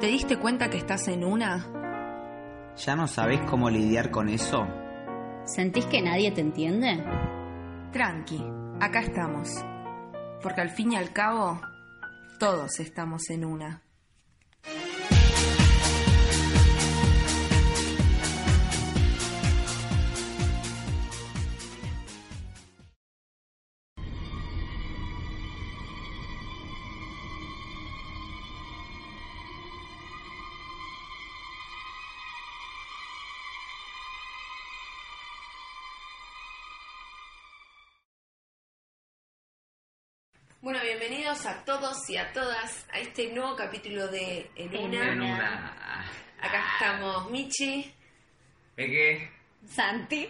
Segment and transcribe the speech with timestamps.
[0.00, 1.66] ¿Te diste cuenta que estás en una?
[2.74, 4.66] ¿Ya no sabes cómo lidiar con eso?
[5.44, 7.04] ¿Sentís que nadie te entiende?
[7.92, 8.42] Tranqui,
[8.80, 9.50] acá estamos.
[10.42, 11.60] Porque al fin y al cabo,
[12.38, 13.82] todos estamos en una.
[40.60, 45.12] Bueno, bienvenidos a todos y a todas a este nuevo capítulo de En Una.
[45.12, 46.06] En una...
[46.40, 47.92] Acá estamos Michi
[48.76, 49.30] ¿Es que?
[49.66, 50.28] Santi.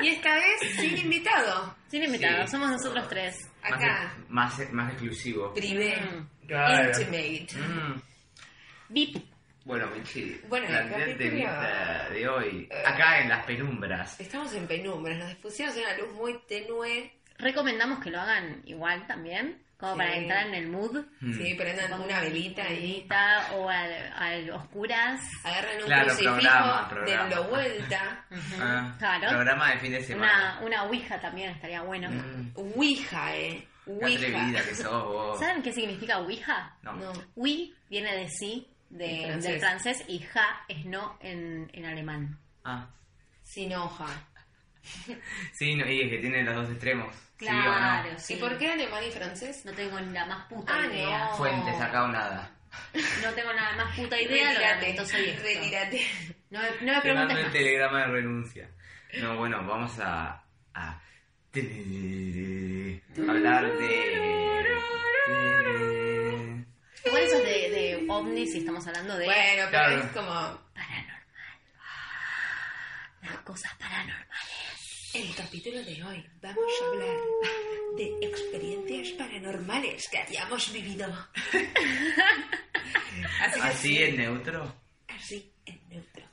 [0.00, 1.76] y esta vez sin invitado.
[1.88, 2.50] Sin invitado, Sí.
[2.52, 3.36] somos nosotros tres.
[3.62, 5.54] Acá, Más, más, más exclusivo.
[5.54, 6.46] privé, Mm.
[6.46, 6.88] Claro.
[6.88, 7.48] intimate.
[7.56, 8.02] Mm.
[8.88, 9.16] Bip.
[9.64, 12.82] Bueno, Michi, Bueno, la el capítulo- temita de hoy, Eh.
[12.86, 14.18] acá en las penumbras.
[14.18, 17.12] Estamos en penumbras, nos pusimos una luz muy tenue.
[17.38, 19.98] Recomendamos que lo hagan igual también, como Sí.
[19.98, 21.04] para entrar en el mood.
[21.20, 21.32] Mm.
[21.34, 22.76] Sí, prendan una velita ahí.
[22.76, 25.20] Velita o a, a oscuras.
[25.44, 27.28] Agarran un Claro, crucifijo, programa, programa.
[27.28, 28.24] denlo vuelta.
[28.60, 29.28] Ah, claro.
[29.28, 30.60] Programa de fin de Una, semana.
[30.62, 32.10] una ouija también estaría bueno.
[32.10, 32.50] Mm.
[32.56, 33.66] Ouija, eh.
[33.84, 34.16] Qué Ouija.
[34.26, 35.38] atrevida que sos vos.
[35.40, 36.76] ¿Saben qué significa ouija?
[36.82, 36.92] No.
[36.94, 37.12] No.
[37.36, 39.44] Oui viene de sí, de- francés.
[39.50, 42.38] del francés, y ja es no en, en alemán.
[42.64, 42.86] Ah.
[43.42, 44.04] Sin hoja.
[45.52, 47.14] Sí, no, y es que tiene los dos extremos.
[47.36, 48.34] Claro, ¿Sí sí.
[48.34, 49.64] ¿Y por qué alemán y francés?
[49.64, 51.18] No tengo ni la más puta Ah, idea.
[51.26, 51.30] no.
[51.32, 51.36] o?
[51.36, 52.50] Fuente, sacado nada.
[53.22, 55.42] No tengo la más puta idea, lo Retírate, lamento, soy esto.
[55.42, 56.06] retírate.
[56.50, 58.70] No me, no me Te mando preguntes el telegrama de renuncia.
[59.20, 60.42] No, bueno, vamos a,
[60.74, 61.00] a
[63.28, 64.38] hablar de...
[67.04, 69.96] Igual eso es de, de ovnis y estamos hablando de Bueno, pero Claro.
[70.02, 70.30] es como
[70.74, 71.22] paranormal.
[73.22, 74.26] Las cosas paranormales.
[75.14, 76.24] El capítulo de hoy.
[76.42, 77.16] Vamos a hablar
[77.96, 81.06] de experiencias paranormales que hayamos vivido.
[83.40, 84.74] Así ¿Así en neutro?
[85.08, 86.24] así en neutro.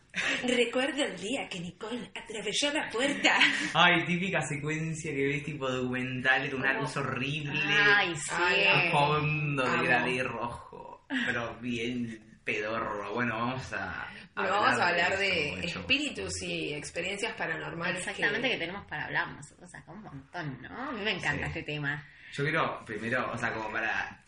[0.43, 3.37] Recuerdo el día que Nicole atravesó la puerta.
[3.73, 7.59] Ay, típica secuencia que ves tipo documental de una luz horrible.
[7.65, 8.31] Ay, sí.
[8.67, 11.05] A fondo de granate rojo.
[11.25, 13.13] Pero bien pedorro.
[13.13, 14.07] Bueno, vamos a...
[14.35, 17.99] Bueno, vamos a hablar eso, de espíritus y experiencias paranormales.
[17.99, 20.89] Exactamente que tenemos para hablar nosotros acá un montón, ¿no?
[20.89, 21.59] A mí me encanta Sí.
[21.59, 22.03] este tema.
[22.33, 24.21] Yo quiero primero, o sea, como para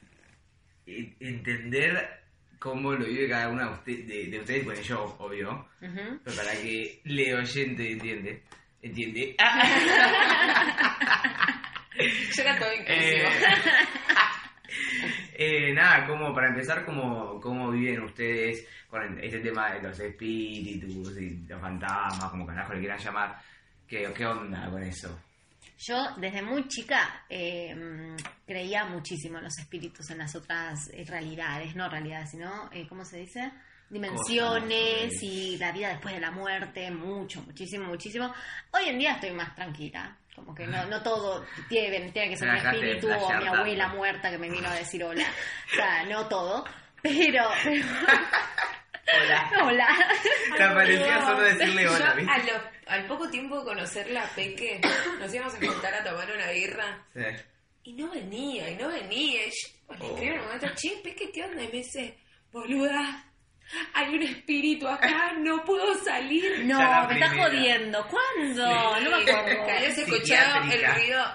[0.85, 2.21] en- entender
[2.57, 6.51] cómo lo vive cada una de, usted- de- de ustedes, bueno, yo, obvio, pero para
[6.53, 8.43] que le oyente entiende,
[8.81, 9.35] entiende.
[12.35, 13.27] Yo era todo inclusivo.
[13.27, 13.35] Eh,
[15.37, 21.17] eh, nada, como para empezar, cómo, cómo viven ustedes con este tema de los espíritus
[21.17, 23.39] y los fantasmas, como carajo le quieran llamar.
[23.87, 25.17] ¿Qué, qué onda con eso?
[25.79, 28.15] Yo desde muy chica eh,
[28.47, 33.05] creía muchísimo en los espíritus, en las otras eh, realidades, no realidades, sino, eh, ¿cómo
[33.05, 33.51] se dice?
[33.89, 38.33] Dimensiones Cosas, y la vida después de la muerte, mucho, muchísimo, muchísimo.
[38.71, 42.47] Hoy en día estoy más tranquila, como que no, no todo tiene, tiene que ser
[42.47, 43.97] un de espíritu o mi abuela tanto.
[43.97, 45.25] muerta que me vino a decir hola.
[45.25, 46.63] O sea, no todo,
[47.01, 47.49] pero...
[47.63, 47.85] pero-
[49.23, 49.51] Hola.
[49.63, 49.87] hola.
[50.57, 52.31] Te parecía solo decirle hola, ¿viste?
[52.31, 54.79] a lo- al poco tiempo de conocerla Peque,
[55.19, 57.03] nos íbamos a juntar a tomar una birra.
[57.13, 57.21] Sí.
[57.83, 59.45] Y no venía, y no venía.
[59.47, 61.63] Y yo le escribo en un momento, che, Peque, ¿qué onda?
[61.63, 62.17] Y me dice,
[62.51, 63.23] boluda,
[63.93, 66.65] hay un espíritu acá, no puedo salir.
[66.65, 67.43] No, me estás primera.
[67.43, 68.07] jodiendo.
[68.07, 68.99] ¿Cuándo?
[69.01, 69.63] No me acuerdo.
[69.63, 71.25] Habías escuchado el ruido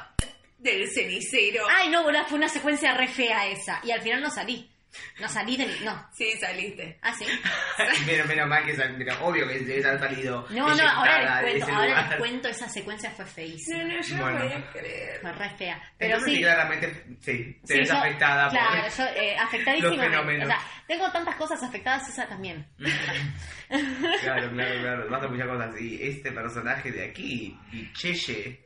[0.58, 1.64] del cenicero.
[1.68, 3.80] Ay, no, boludo, fue una secuencia re fea esa.
[3.84, 4.71] Y al final no salí.
[5.20, 5.66] No salí de...
[5.80, 6.08] No.
[6.12, 6.98] Sí, saliste.
[7.02, 7.24] Ah, sí.
[8.06, 10.46] Pero menos mal que pero obvio que debe haber salido.
[10.50, 12.08] No, no, ahora les cuento, ahora lugar.
[12.10, 13.84] les cuento, esa secuencia fue No, feísima.
[13.84, 14.38] no, yo Bueno.
[14.38, 15.20] no podía creer.
[15.20, 15.82] Fue re fea.
[15.98, 16.42] Pero Entonces, sí.
[16.42, 18.96] claramente, sí, te sí, ves yo- afectada Claro, por...
[18.96, 20.06] yo eh, afectadísima.
[20.08, 20.44] los.
[20.44, 22.66] O sea, tengo tantas cosas afectadas, esa también.
[23.68, 25.08] Claro, claro, claro.
[25.10, 25.98] Vas a muchas cosas así.
[26.02, 27.58] Este personaje de aquí,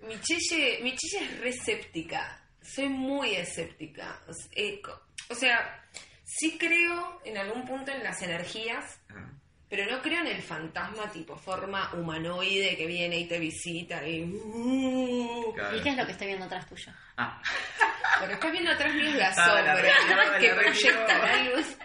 [0.09, 2.41] Mi chille, mi chille es re escéptica.
[2.61, 4.21] Soy muy escéptica.
[4.27, 4.81] O eh,
[5.29, 5.85] o sea,
[6.29, 9.31] Sí creo en algún punto en las energías, Ah.
[9.69, 14.25] pero no creo en el fantasma tipo forma humanoide que viene y te visita y...
[14.25, 15.77] uh, Claro.
[15.77, 16.93] ¿Y qué es lo que estoy viendo atrás tuyo?
[17.17, 17.41] Ah,
[18.21, 19.89] Lo que está viendo atrás mío es la Ah, sombra la re-
[20.33, 21.77] la que re- proyecta la la luz.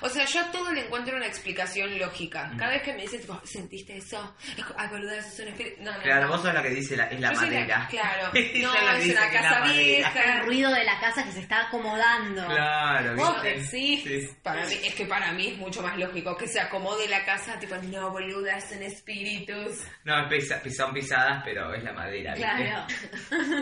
[0.00, 2.50] O sea, yo a todo le encuentro una explicación lógica.
[2.52, 2.56] Mm.
[2.58, 4.36] Cada vez que me dicen, tipo, ¿sentiste eso?
[4.76, 5.82] Ay, boluda, eso es un espíritu.
[5.82, 6.28] No, no, claro, no.
[6.32, 7.86] vos sos la que dice la, es la Yo soy la- madera.
[7.90, 8.26] claro.
[8.34, 8.40] No,
[8.92, 9.74] es dice una que es la casa madera.
[9.84, 10.34] vieja.
[10.38, 12.46] El ruido de la casa que se está acomodando.
[12.46, 13.60] Claro, Vos ¿viste?
[14.04, 14.36] decís.
[14.42, 17.58] Para mí, es que para mí es mucho más lógico que se acomode la casa,
[17.58, 19.84] tipo, no, boluda, son espíritus.
[20.04, 22.46] No, es pisa- son pisadas, pero es la madera, ¿viste?
[22.48, 22.86] Claro.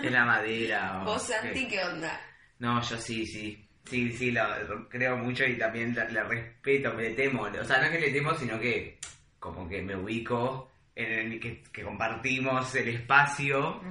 [0.02, 1.00] Es la madera.
[1.02, 2.20] o- Vos, Santi, ¿qué onda?
[2.58, 3.69] No, yo sí, sí.
[3.84, 7.43] Sí, sí, lo creo mucho y también le, respeto, me le temo.
[7.43, 8.99] O sea, no es que le temo, sino que
[9.38, 13.82] como que me ubico en el que, que compartimos el espacio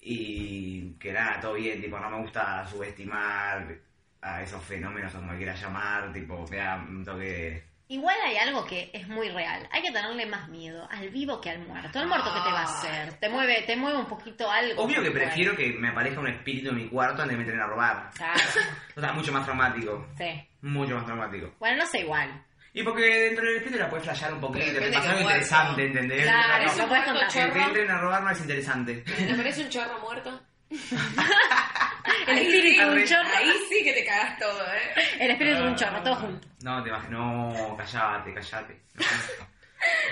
[0.00, 3.76] y que nada, todo bien, tipo, no me gusta subestimar
[4.22, 7.69] a esos fenómenos, o como quieras llamar, tipo, me da un toque...
[7.90, 9.68] Igual hay algo que es muy real.
[9.72, 11.98] Hay que tenerle más miedo al vivo que al muerto.
[12.00, 13.14] El muerto que te va a hacer.
[13.14, 14.84] Te mueve, te mueve un poquito algo.
[14.84, 17.66] Obvio que prefiero que me aparezca un espíritu en mi cuarto antes de meterme a
[17.66, 18.10] robar.
[18.16, 18.40] Claro.
[18.96, 20.06] O sea, mucho más traumático.
[20.16, 20.48] Sí.
[20.62, 21.52] Mucho más traumático.
[21.58, 22.44] Bueno, no sé igual.
[22.72, 26.22] Y porque dentro del espíritu la puedes flashear un poquito, te pasa algo interesante, ¿entendés?
[26.22, 27.28] Claro, No, eso puedes contar.
[27.28, 28.94] que te entren a robar no es interesante.
[28.98, 30.40] ¿Te parece un chorro muerto?
[30.70, 33.28] El Ahí espíritu de un chorro.
[33.36, 35.02] Ahí sí que te cagas todo, ¿eh?
[35.18, 36.48] El espíritu de un chorro, todo junto.
[36.62, 38.80] No, te vas, no, callate, callate.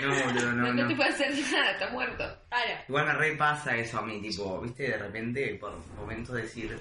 [0.01, 0.87] No, no, No, no no.
[0.87, 2.23] te puede hacer nada, está muerto.
[2.49, 2.71] Claro.
[2.87, 6.79] Igual me repasa eso a mí, tipo, viste, de repente, por momentos decir,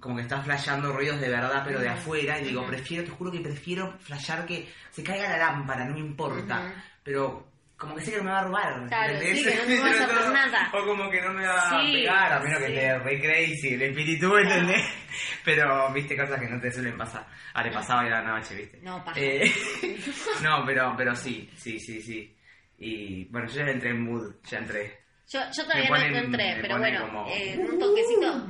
[0.00, 3.30] como que estás flasheando ruidos de verdad, pero de afuera, y digo, prefiero, te juro
[3.30, 7.46] que prefiero flashear que se caiga la lámpara, no me importa, pero
[7.78, 9.38] como que sé que no me va a robar, Claro, ¿entendés?
[9.38, 10.70] sí, que no te vas a hacer nada.
[10.72, 13.82] O como que no me va a pegar, a menos que esté re crazy el
[13.82, 14.82] espíritu, ¿entendés?
[15.44, 17.26] Pero, viste, cosas que no te suelen pasar.
[17.54, 18.78] Ah, le pasaba a la noche, viste.
[18.82, 19.18] No, paja.
[19.20, 19.52] Eh,
[20.42, 22.36] no, pero, pero sí, sí, sí, sí.
[22.78, 25.04] Y bueno, yo ya entré en mood, ya entré.
[25.28, 28.46] Yo, yo todavía Me ponen- no entré, me pero bueno, como- eh, un toquecito.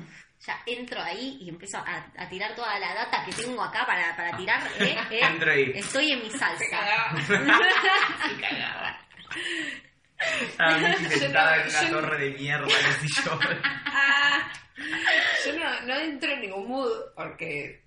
[0.46, 4.14] Ya entro ahí y empiezo a, a tirar toda la data que tengo acá para,
[4.16, 4.60] para tirar.
[4.80, 5.20] Eh, eh.
[5.22, 5.72] Entro ahí.
[5.74, 6.64] Estoy en mi Se salsa.
[6.70, 7.20] cagaba.
[8.40, 8.98] Cagaba.
[10.18, 13.38] Estaba sentada no- en una no- torre de mierda en sillón.
[15.46, 17.82] Yo no, no entro en ningún mood porque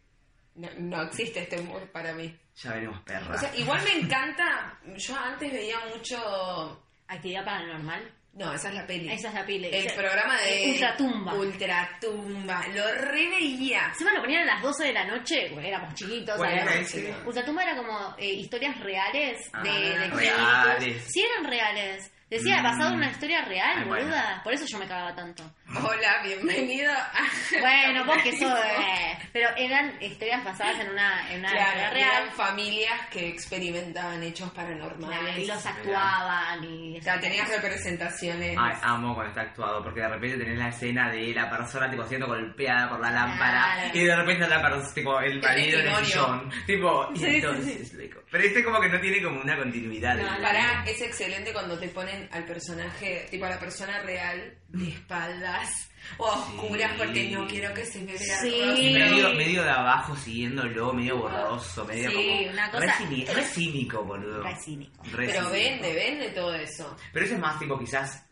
[0.56, 2.36] no, no existe este mood para mí.
[2.56, 3.36] Ya veremos, perra.
[3.36, 4.78] O sea, igual me encanta.
[4.98, 6.84] Yo antes veía mucho.
[7.08, 8.12] Actividad paranormal.
[8.34, 9.12] No, esa es la peli.
[9.12, 9.68] Esa es la pile.
[9.70, 10.72] El Esa- programa de.
[10.72, 11.34] Ultratumba.
[11.34, 12.68] Ultratumba.
[12.76, 13.88] Lo reveía.
[13.90, 16.38] Encima lo ponían a las 12 de la noche, bueno, éramos chiquitos.
[16.38, 16.64] ¿Cuál ¿sabes?
[16.64, 17.16] era ese?
[17.26, 20.20] Ultratumba era como eh, historias reales Ah, de, de espíritus.
[20.20, 21.04] reales.
[21.12, 22.12] Sí, eran reales.
[22.30, 22.64] Decía, Mm.
[22.64, 24.04] basado en una historia real, Ay, bueno.
[24.06, 24.42] boluda.
[24.44, 25.44] Por eso yo me cagaba tanto.
[25.84, 27.10] Hola, bienvenido a.
[27.60, 28.52] Bueno, vos que sos...
[28.60, 32.10] eh, pero eran historias basadas en una, en una historia Claro, real.
[32.24, 35.20] eran familias que experimentaban hechos paranormales.
[35.20, 36.98] Claro, y los actuaban y...
[37.00, 38.56] O sea, tenías representaciones.
[38.60, 42.04] Ay, amo cuando está actuado, porque de repente tenés la escena de la persona tipo
[42.06, 43.90] siendo golpeada por la lámpara Claro.
[43.98, 46.06] y de repente la persona, tipo el marido en el testimonio.
[46.06, 46.52] sillón.
[46.68, 50.16] Tipo, y Sí, sí, entonces, like, pero este como que no tiene como una continuidad.
[50.18, 54.90] No, para, es excelente cuando te ponen al personaje, tipo a la persona real, de
[54.90, 56.98] espaldas o a oscuras Sí.
[56.98, 58.62] porque no quiero que se me vea Sí.
[58.78, 62.52] Y medio, medio de abajo siguiéndolo, medio borroso, medio Sí, como.
[62.54, 62.86] una cosa-
[63.34, 64.44] Re, cínico, boludo.
[64.44, 65.04] Re cínico.
[65.12, 65.52] Re Pero cínico.
[65.52, 66.96] vende, vende todo eso.
[67.14, 68.26] Pero eso es más tipo, quizás,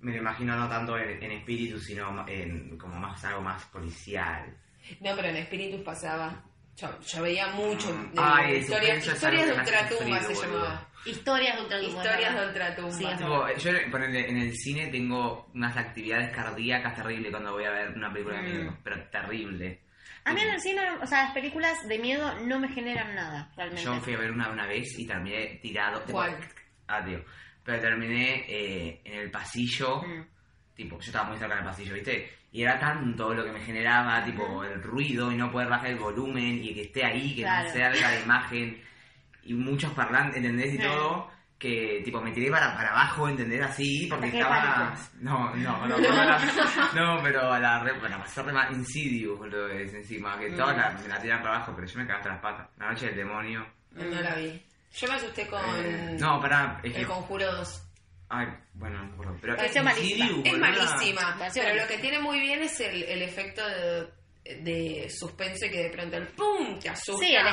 [0.00, 4.54] me lo imagino no tanto en, en espíritu, sino en como más algo más policial.
[5.00, 6.44] No, pero en Espíritus pasaba.
[6.76, 10.42] Yo, yo veía mucho de Ay, el historias, de ultratumba se boludo.
[10.42, 10.88] llamaba.
[11.06, 11.98] Historias de ultratumba.
[12.00, 12.92] Historias de ultratumba.
[12.92, 17.70] Sí, Tipo, yo ponele, en el cine tengo unas actividades cardíacas terribles cuando voy a
[17.70, 18.56] ver una película de Mm.
[18.56, 19.80] miedo, pero terrible.
[20.24, 23.52] A mí en el cine, o sea, las películas de miedo no me generan nada,
[23.56, 23.84] realmente.
[23.84, 26.02] Yo fui a ver una una vez y terminé tirado.
[26.10, 26.34] ¿Cuál?
[26.88, 27.22] Ah, tío.
[27.62, 30.02] Pero terminé eh, en el pasillo.
[30.02, 30.26] Mm.
[30.74, 32.30] Tipo, yo estaba muy cerca del pasillo, ¿viste?
[32.52, 35.98] Y era tanto lo que me generaba, tipo, el ruido y no poder bajar el
[35.98, 37.66] volumen y que esté ahí, que Claro.
[37.68, 38.82] no se salga la imagen
[39.44, 40.74] y muchos parlantes, ¿entendés?
[40.74, 40.82] Y Sí.
[40.82, 43.62] todo, que tipo me tiré para, para abajo, ¿entendés?
[43.62, 44.94] Así, porque estaba...
[45.20, 49.38] No, no, no, no, no, no, pero a la re, para pasar de más Insidious,
[49.38, 52.28] boludo, es encima, que toda la, me la tiran para abajo, pero yo me cagaste
[52.30, 52.68] las patas.
[52.78, 53.66] La noche del demonio.
[53.92, 54.62] No, no la vi.
[54.96, 57.00] Yo me asusté con Eh, no, pará, es que...
[57.00, 57.82] El Conjuro 2.
[58.36, 59.56] Ay, bueno, no me acuerdo, pero...
[59.56, 60.26] Pareció malísima.
[60.26, 64.08] Insidious, Es malísima, Pareció pero lo que tiene muy bien es el, el efecto de,
[64.60, 66.78] de suspenso y que de pronto el ¡pum!
[66.78, 67.24] te asusta.
[67.24, 67.52] Sí, el, el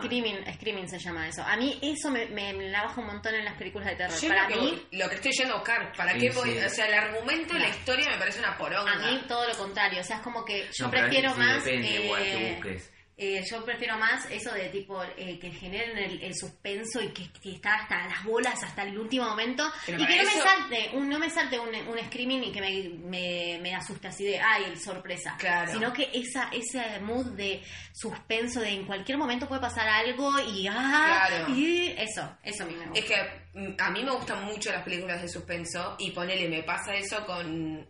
[0.00, 1.42] screaming, screaming se llama eso.
[1.42, 4.18] A mí eso me, me, me la baja un montón en las películas de terror.
[4.20, 6.50] Yo Para lo, que, mí, lo que estoy yendo a buscar, ¿para Sí, qué voy?
[6.52, 6.58] sí.
[6.64, 8.92] O sea, el argumento y la historia me parece una poronga.
[8.92, 10.00] a mí todo lo contrario.
[10.00, 11.64] O sea, es como que yo No, prefiero sí, más...
[11.64, 12.92] Depende, igual, que eh, busques.
[13.22, 17.30] Eh, yo prefiero más eso de tipo eh, que generen el, el suspenso y que,
[17.30, 20.90] que está hasta las bolas hasta el último momento Pero y que no me salte
[20.94, 24.40] un, no me salte un, un screaming y que me, me, me asuste así de
[24.40, 25.70] ay sorpresa Claro.
[25.70, 27.62] sino que esa ese mood de
[27.92, 31.54] suspenso de en cualquier momento puede pasar algo y ah Claro.
[31.54, 34.72] y eso eso a mí me gusta Es que mm, a mí me gustan mucho
[34.72, 37.86] las películas de suspenso y ponele, me pasa eso con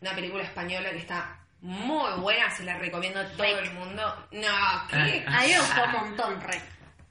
[0.00, 4.02] una película española que está muy buena, se la recomiendo a todo el mundo.
[4.32, 5.24] No, ¿qué?
[5.26, 6.62] a mí me gustó un montón Rec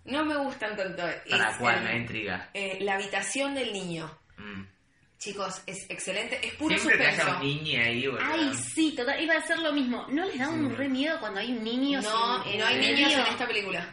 [0.06, 1.04] No me gustan tanto.
[1.30, 1.84] ¿Para Es cuál?
[1.84, 2.50] da intriga.
[2.54, 4.12] eh, la habitación del niño.
[4.38, 4.64] Mm.
[5.18, 7.40] Chicos, es excelente, es puro Siempre que haya suspenso.
[7.42, 8.26] un niño ahí, boludo.
[8.34, 10.06] Ay, sí, total, iba a ser lo mismo.
[10.10, 12.02] ¿No les da un re miedo cuando hay un niño?
[12.02, 13.86] No, sin- no hay en niños en esta película.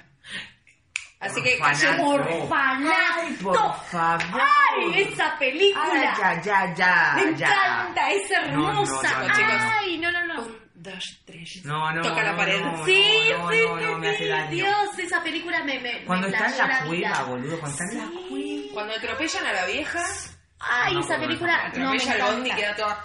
[1.20, 1.80] Así que Orfanato.
[1.80, 2.20] callemos.
[2.20, 3.74] Ay, por ¡Orfanato!
[3.90, 4.40] favor.
[4.40, 5.84] ¡Ay, esa película!
[5.92, 7.12] Ay, ya, ya, ya.
[7.16, 7.48] ¡Me ya.
[7.48, 8.10] encanta!
[8.12, 9.12] ¡Es hermosa!
[9.12, 9.72] No, no, no.
[9.80, 10.42] ¡Ay, no, no, no!
[10.42, 11.64] Un, dos, tres.
[11.64, 12.02] No, no.
[12.02, 12.62] Toca la pared.
[12.84, 14.28] sí, sí, sí, sí.
[14.50, 15.80] Dios, esa película me.
[15.80, 16.86] me Cuando me está en la vida.
[17.10, 18.26] cueva, boludo, cuando está en la Sí.
[18.28, 18.74] cueva.
[18.74, 20.04] Cuando atropellan a la vieja,
[20.60, 21.72] Ay, No, esa película.
[21.76, 22.56] No, me al bondi y encanta.
[22.56, 23.02] queda toda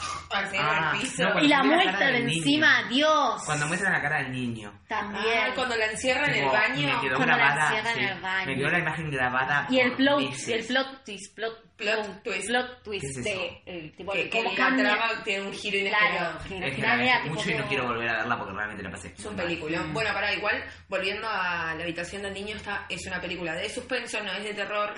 [0.49, 1.23] final Ah, del piso.
[1.23, 2.37] no, Y la la muestra de del niño.
[2.39, 3.43] encima, Dios.
[3.45, 4.81] Cuando muestran la cara del niño.
[4.87, 5.23] También.
[5.39, 6.87] Ah, cuando la encierran en el baño.
[6.95, 7.63] Me quedó Cuando la grabada.
[7.67, 8.45] encierran sí, en el baño.
[8.47, 9.67] Me quedó la imagen grabada.
[9.69, 10.47] Y el plot, meses.
[10.47, 12.47] y el plot twist, plot, Plot twist.
[12.47, 16.39] plot twist ¿Qué es de el tipo que, cómo la trama tiene un giro inesperado.
[16.39, 18.83] Claro, Es que la tipo mucho y no como- quiero volver a verla porque realmente
[18.83, 19.13] la pasé.
[19.17, 19.83] Es un película.
[19.91, 24.23] Bueno, para igual, volviendo a la habitación del niño, está, es una película de suspenso,
[24.23, 24.93] no es de terror.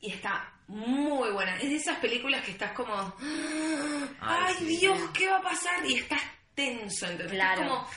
[0.00, 1.56] Y está muy buena.
[1.58, 2.94] Es de esas películas que estás como.
[4.20, 4.64] ¡Ay, Ay, sí.
[4.78, 5.84] Dios, qué va a pasar!
[5.86, 6.20] Y estás
[6.54, 7.06] tenso.
[7.06, 7.62] Entonces, Claro.
[7.62, 7.90] es como.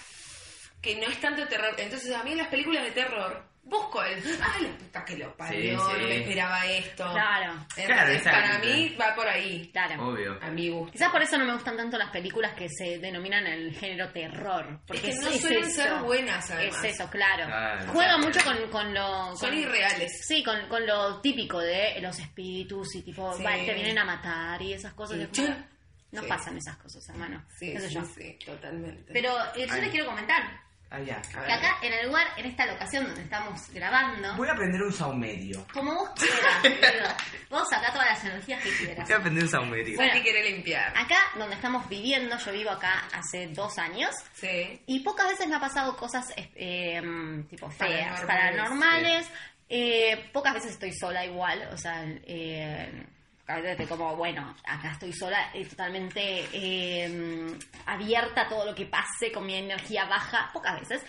[0.82, 1.74] Que no es tanto terror.
[1.78, 4.24] Entonces, a mí en las películas de terror, busco el.
[4.42, 5.80] ¡Ay, la puta que lo parió!
[5.80, 7.12] Sí, No me esperaba esto.
[7.12, 9.70] Claro, Entonces, Claro, para mí va por ahí.
[9.74, 10.08] claro.
[10.08, 10.40] Obvio.
[10.42, 10.92] A mi gusto.
[10.94, 14.80] Quizás por eso no me gustan tanto las películas que se denominan el género terror.
[14.88, 15.82] Porque Es que no es, suelen eso.
[15.82, 16.84] ser buenas, además.
[16.84, 17.46] Es eso, claro.
[17.46, 17.92] Claro.
[17.92, 19.36] Juega mucho con, con lo...
[19.36, 20.26] Son irreales.
[20.26, 23.44] Sí, con, con lo típico de los espíritus y tipo, Sí.
[23.44, 25.18] va, te vienen a matar y esas cosas.
[26.12, 26.28] No Sí.
[26.30, 27.44] pasan esas cosas, hermano.
[27.60, 28.06] Sí, sí, yo.
[28.06, 29.12] sí, totalmente.
[29.12, 29.82] Pero eh, yo Ay.
[29.82, 30.62] les quiero comentar
[30.92, 31.22] Ah, ya.
[31.36, 31.48] A ver.
[31.48, 34.94] que acá, en el lugar, en esta locación donde estamos grabando, Voy a aprender un
[34.94, 35.66] saumerio.
[35.74, 37.16] como vos quieras,
[37.50, 39.06] vos sacá todas las energías que quieras.
[39.08, 39.96] Voy a aprender un saumerio.
[39.98, 40.14] Bueno.
[40.22, 40.94] Quiere limpiar.
[40.98, 44.82] Acá donde estamos viviendo, yo vivo acá hace dos años Sí.
[44.86, 48.26] y pocas veces me ha pasado cosas eh, eh, tipo feas, Paranormales.
[48.28, 49.30] paranormales.
[49.68, 53.06] Eh, pocas veces estoy sola igual, o sea, eh,
[53.48, 59.46] de como, bueno, acá estoy sola totalmente eh, abierta a todo lo que pase con
[59.46, 61.04] mi energía baja, pocas veces.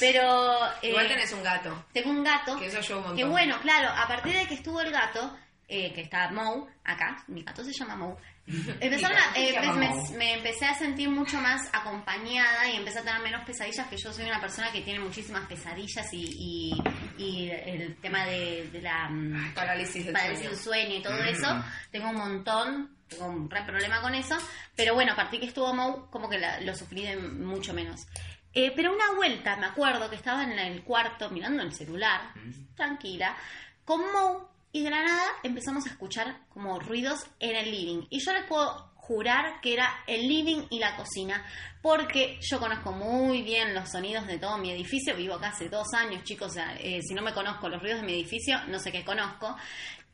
[0.00, 1.84] Pero eh, Igual tenés un gato.
[1.92, 2.58] tengo un gato.
[2.58, 3.16] Que eso un montón.
[3.16, 5.36] Que bueno, claro, a partir de que estuvo el gato,
[5.68, 8.16] eh, que está Moe acá, mi gato se llama Moe,
[8.46, 13.20] se eh, llama me, me empecé a sentir mucho más acompañada y empecé a tener
[13.20, 16.72] menos pesadillas, que yo soy una persona que tiene muchísimas pesadillas y,
[17.18, 20.50] y, y el tema de, de la mm, Parálisis del parálisis sueño.
[20.50, 21.28] del sueño y todo Mm.
[21.28, 24.36] eso, tengo un montón, tengo un re problema con eso,
[24.76, 28.06] pero bueno, a partir que estuvo Moe, como que la- lo sufrí de mucho menos.
[28.52, 32.32] Eh, pero una vuelta, me acuerdo que estaba en el cuarto mirando el celular,
[32.74, 33.36] tranquila,
[33.84, 34.38] con Moe,
[34.72, 38.06] y de la nada empezamos a escuchar como ruidos en el living.
[38.10, 41.44] Y yo les puedo jurar que era el living y la cocina,
[41.80, 45.94] porque yo conozco muy bien los sonidos de todo mi edificio, vivo acá hace dos
[45.94, 49.04] años, chicos, eh, si no me conozco los ruidos de mi edificio, no sé qué
[49.04, 49.56] conozco.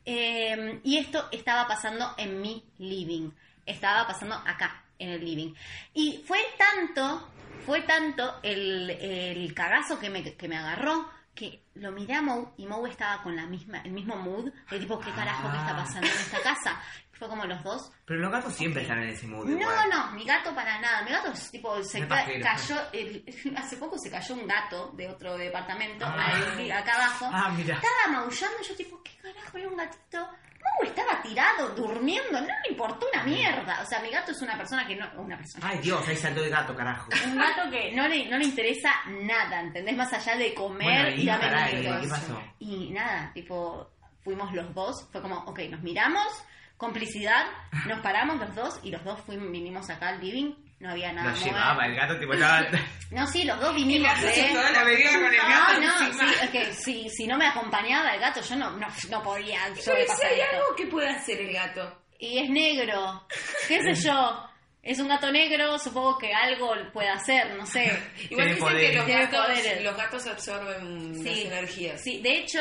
[0.05, 3.31] Eh, y esto estaba pasando en mi living,
[3.65, 5.53] estaba pasando acá, en el living.
[5.93, 7.29] Y fue tanto,
[7.65, 12.53] fue tanto el, el cagazo que me, que me agarró que lo miré a Moe
[12.57, 15.75] y Moe estaba con la misma, el mismo mood de tipo, ¿qué carajo que está
[15.75, 16.79] pasando en esta casa?
[17.13, 17.91] Fue como los dos.
[18.05, 19.45] Pero los gatos siempre están en ese mood.
[19.45, 19.89] No, igual.
[19.89, 21.03] no, mi gato para nada.
[21.03, 22.43] Mi gato es tipo, se ca- pajero.
[22.43, 23.23] cayó, el-
[23.57, 26.33] hace poco se cayó un gato de otro departamento, Ah.
[26.57, 27.29] ahí, acá abajo.
[27.31, 27.75] Ah, mira.
[27.75, 30.27] Estaba maullando, yo tipo, ¿qué carajo era un gatito?
[30.81, 33.81] Estaba tirado, durmiendo, no le importó una mierda.
[33.81, 35.67] O sea, mi gato es una persona que no, una persona.
[35.69, 37.09] Ay, Dios, ahí saltó el gato, carajo.
[37.25, 39.95] Un gato que no le, no le interesa nada, ¿entendés?
[39.95, 42.01] Más allá de comer Bueno, y darme pará, ¿y líquidos.
[42.01, 42.41] qué pasó?
[42.59, 43.89] Y nada, tipo,
[44.23, 46.27] fuimos los dos, fue como, ok, nos miramos,
[46.77, 47.45] complicidad,
[47.87, 50.53] nos paramos los dos y los dos fuimos, vinimos acá al living,
[50.83, 51.31] no había nada.
[51.31, 51.43] More.
[51.43, 52.67] llevaba, el gato tipo estaba...
[53.11, 54.11] No, sí, los dos vinimos.
[54.23, 54.49] ¿eh?
[54.53, 56.27] toda la medida con el gato No, no, encima.
[56.29, 59.59] sí, es que si, si no me acompañaba el gato, yo no, no, no podía
[59.65, 60.55] Pero si sobrepasar hay esto.
[60.57, 62.01] algo que puede hacer el gato.
[62.19, 63.25] Y es negro,
[63.67, 64.49] qué sé yo.
[64.81, 67.85] Es un gato negro, supongo que algo puede hacer, no sé.
[68.29, 68.89] Igual dicen poderes.
[68.91, 69.83] que los gatos, poderes.
[69.83, 72.01] los gatos absorben las energías.
[72.03, 72.59] Sí, de hecho,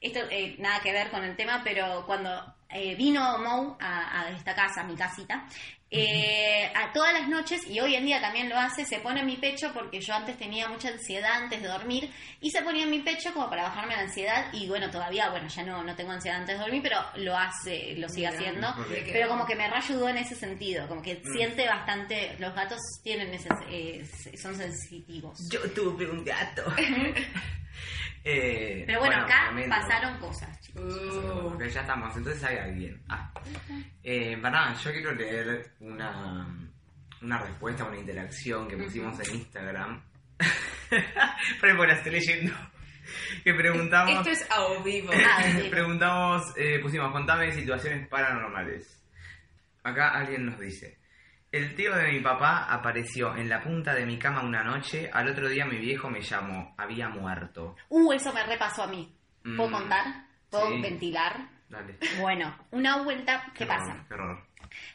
[0.00, 4.30] esto eh, nada que ver con el tema, pero cuando eh, vino Mou a, a
[4.30, 5.46] esta casa, a mi casita,
[5.94, 9.26] eh, a todas las noches, y hoy en día también lo hace, se pone en
[9.26, 12.90] mi pecho porque yo antes tenía mucha ansiedad antes de dormir, y se ponía en
[12.90, 16.12] mi pecho como para bajarme la ansiedad, y bueno, todavía, bueno, ya no, no tengo
[16.12, 19.54] ansiedad antes de dormir, pero lo hace, lo sigue Mira, haciendo, porque- pero como que
[19.54, 21.32] me reayudó en ese sentido, como que Mm.
[21.36, 24.04] siente bastante, los gatos tienen ese, eh,
[24.40, 25.38] son sensitivos.
[25.52, 26.64] Yo tuve un gato.
[28.24, 30.96] Eh, Pero bueno, acá pasaron cosas, chicos.
[30.96, 33.02] Uh, Porque ya estamos, entonces hay alguien.
[33.08, 33.32] Ah.
[34.04, 36.46] Eh, para, yo quiero leer una,
[37.20, 40.02] una respuesta, una interacción que pusimos en Instagram.
[41.60, 42.54] Pero bueno, estoy leyendo.
[43.42, 44.14] Que preguntamos.
[44.14, 45.10] Esto es a vivo.
[45.14, 49.02] Ah, preguntamos, eh, pusimos, contame situaciones paranormales.
[49.82, 51.01] Acá alguien nos dice.
[51.52, 55.28] El tío de mi papá apareció en la punta de mi cama una noche, al
[55.28, 57.76] otro día mi viejo me llamó, había muerto.
[57.90, 59.14] Uh, eso me repasó a mí.
[59.42, 60.04] ¿Puedo Mm, contar?
[60.50, 60.80] ¿Puedo sí.
[60.80, 61.48] ventilar?
[61.68, 61.98] Dale.
[62.20, 64.04] Bueno, una vuelta, ¿qué horror, pasa?
[64.08, 64.46] Qué horror.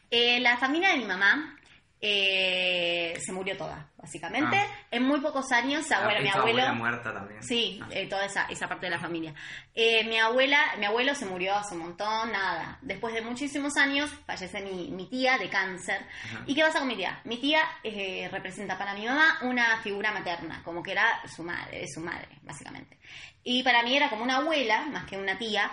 [0.10, 1.57] Eh, la familia de mi mamá
[2.02, 4.56] eh, se murió toda, básicamente.
[4.58, 4.68] Ah.
[4.92, 6.62] En muy pocos años, abuela, Ah, mi y tu abuelo...
[6.62, 7.44] abuela muerta también.
[7.44, 7.88] Sí, Ah.
[7.92, 9.34] eh, toda esa, esa parte de la familia.
[9.74, 12.78] Eh, mi abuela, mi abuelo se murió hace un montón, nada.
[12.82, 16.06] Después de muchísimos años fallece mi, mi tía de cáncer.
[16.26, 16.44] Ajá.
[16.46, 17.20] ¿Y qué pasa con mi tía?
[17.24, 21.86] Mi tía eh, representa para mi mamá una figura materna, como que era su madre,
[21.88, 22.98] su madre, básicamente.
[23.44, 25.72] Y para mí era como una abuela, más que una tía.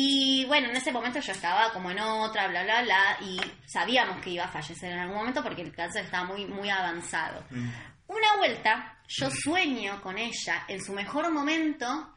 [0.00, 4.20] Y bueno, en ese momento yo estaba como en otra, bla, bla, bla, y sabíamos
[4.20, 7.42] que iba a fallecer en algún momento porque el cáncer estaba muy, muy avanzado.
[7.50, 7.68] Mm.
[8.06, 12.14] Una vuelta, yo sueño con ella en su mejor momento,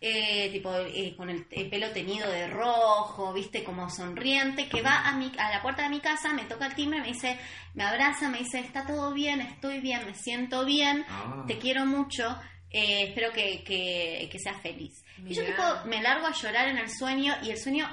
[0.00, 5.06] eh, tipo eh, con el, el pelo teñido de rojo, viste, como sonriente, que va
[5.06, 7.38] a, mi, a la puerta de mi casa, me toca el timbre, me dice,
[7.74, 11.44] me abraza, me dice, está todo bien, estoy bien, me siento bien, Ah.
[11.46, 12.36] te quiero mucho,
[12.70, 15.04] eh, espero que, que, que seas feliz.
[15.26, 17.86] Y yo tipo me largo a llorar en el sueño y el sueño,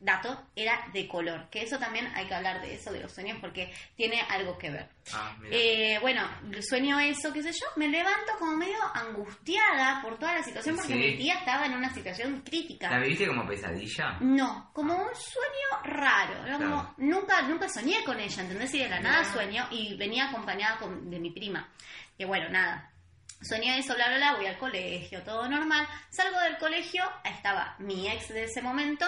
[0.00, 3.38] dato, era de color, que eso también hay que hablar de eso, de los sueños,
[3.40, 4.88] porque tiene algo que ver.
[5.12, 5.34] Ah.
[5.50, 6.22] Eh, bueno,
[6.60, 10.92] sueño eso, qué sé yo, me levanto como medio angustiada por toda la situación porque
[10.92, 10.98] Sí.
[10.98, 12.90] mi tía estaba en una situación crítica.
[12.90, 14.18] ¿La viviste como pesadilla?
[14.20, 16.46] No, como un sueño raro.
[16.46, 16.94] Era como, Claro.
[16.98, 18.72] nunca, nunca soñé con ella, ¿entendés?
[18.74, 21.68] Y de la nada sueño y venía acompañada con- de mi prima.
[22.16, 22.92] Que bueno, nada.
[23.40, 25.86] Soñé eso, bla, bla, bla, voy al colegio, todo normal.
[26.10, 29.06] Salgo del colegio, estaba mi ex de ese momento,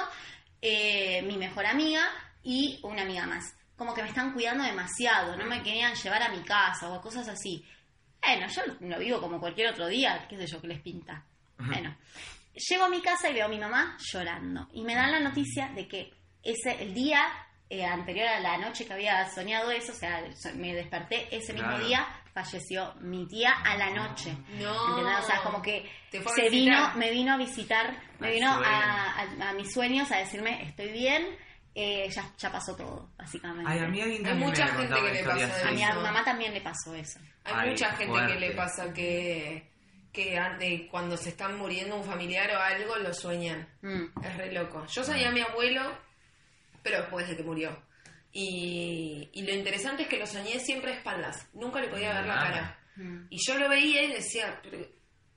[0.63, 2.03] eh, mi mejor amiga
[2.43, 3.55] y una amiga más.
[3.77, 7.29] Como que me están cuidando demasiado, no me querían llevar a mi casa o cosas
[7.29, 7.65] así.
[8.23, 11.25] Bueno, yo lo vivo como cualquier otro día, qué sé yo, que les pinta.
[11.59, 11.97] Bueno,
[12.55, 14.69] llego a mi casa y veo a mi mamá llorando.
[14.73, 17.23] Y me dan la noticia de que ese, el día
[17.69, 20.23] eh, anterior a la noche que había soñado eso, o sea,
[20.55, 21.87] me desperté ese mismo Claro.
[21.87, 22.07] día,
[22.45, 24.37] falleció mi tía a la noche.
[24.59, 24.99] No.
[24.99, 25.19] ¿Entendés?
[25.25, 25.89] O sea, como que
[26.35, 30.19] se vino, me vino a visitar, me Al vino a, a- a mis sueños a
[30.19, 31.27] decirme, estoy bien,
[31.75, 33.71] eh, ya, ya pasó todo, básicamente.
[33.71, 36.53] Ay, a mí alguien Hay mucha me gente que le pasa A mi mamá también
[36.53, 37.21] le pasó eso.
[37.45, 38.33] Hay Ay, mucha gente fuerte.
[38.35, 39.71] que le pasa que,
[40.13, 43.69] que cuando se están muriendo un familiar o algo lo sueñan.
[43.83, 44.07] Mm.
[44.25, 44.85] Es re loco.
[44.87, 45.97] Yo soñé a mi abuelo,
[46.83, 47.81] pero después de que murió.
[48.33, 51.49] Y, y lo interesante es que lo soñé siempre a espaldas.
[51.55, 52.43] Nunca le podía ver la Ah.
[52.45, 52.79] cara.
[52.97, 53.27] Mm.
[53.31, 54.79] Y yo lo veía y decía, "Pero,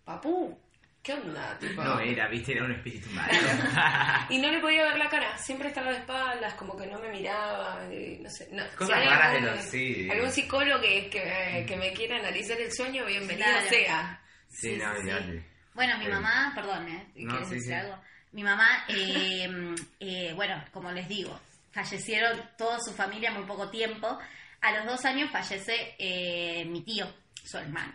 [0.03, 0.59] papú,
[1.01, 1.57] ¿qué onda?
[1.59, 3.31] Tipo, No era, viste, era un espíritu malo.
[4.29, 7.09] Y no le podía ver la cara, siempre estaba de espaldas, como que no me
[7.09, 8.47] miraba, y no sé.
[8.51, 8.63] No.
[8.77, 10.09] Cosas raras de algún, los- sí.
[10.11, 13.69] algún psicólogo que, que, que me quiera analizar el sueño, bienvenido Claro.
[13.69, 14.21] sea.
[14.49, 15.09] sí, Sí, no, sí, sí.
[15.11, 15.45] olvidate.
[15.73, 17.07] Bueno, mi mamá, perdón, ¿eh?
[17.15, 17.73] no, ¿Quieres sí, decir sí.
[17.73, 17.99] algo?
[18.33, 19.47] Mi mamá, eh,
[19.99, 21.39] eh, bueno, como les digo,
[21.73, 24.17] fallecieron toda su familia muy poco tiempo.
[24.61, 27.05] A los dos años fallece eh, mi tío,
[27.43, 27.93] su hermano.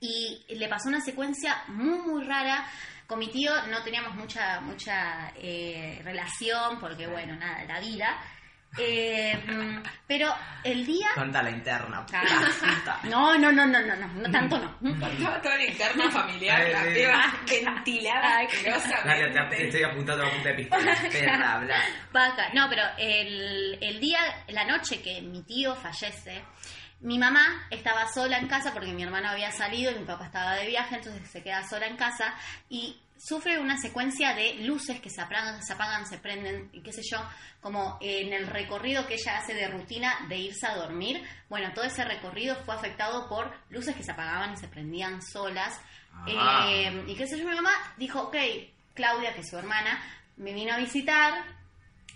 [0.00, 2.66] Y le pasó una secuencia muy, muy rara.
[3.06, 8.16] Con mi tío no teníamos mucha, mucha eh, relación, porque bueno, nada, la vida.
[8.78, 10.34] Eh, mm, pero
[10.64, 11.06] el día...
[11.14, 12.04] Conta la interna.
[13.04, 14.90] No, no, no, no, no, no, no tanto no.
[15.06, 19.64] Estaba toda la interna familiar, la piba ventilada Ay, Dale, te, asquerosamente.
[19.66, 20.96] estoy apuntando a punta de pistola.
[22.12, 22.50] Perra.
[22.54, 26.42] No, pero el, el día, la noche que mi tío fallece,
[27.00, 30.54] mi mamá estaba sola en casa porque mi hermano había salido y mi papá estaba
[30.54, 32.34] de viaje, entonces se queda sola en casa
[32.68, 36.92] y sufre una secuencia de luces que se apagan, se apagan, se prenden, y qué
[36.92, 37.18] sé yo,
[37.60, 41.22] como en el recorrido que ella hace de rutina de irse a dormir.
[41.48, 45.80] Bueno, todo ese recorrido fue afectado por luces que se apagaban y se prendían solas.
[46.12, 46.66] Ah.
[46.68, 48.36] Eh, y qué sé yo, mi mamá dijo, ok,
[48.94, 50.02] Claudia, que es su hermana,
[50.36, 51.44] me vino a visitar,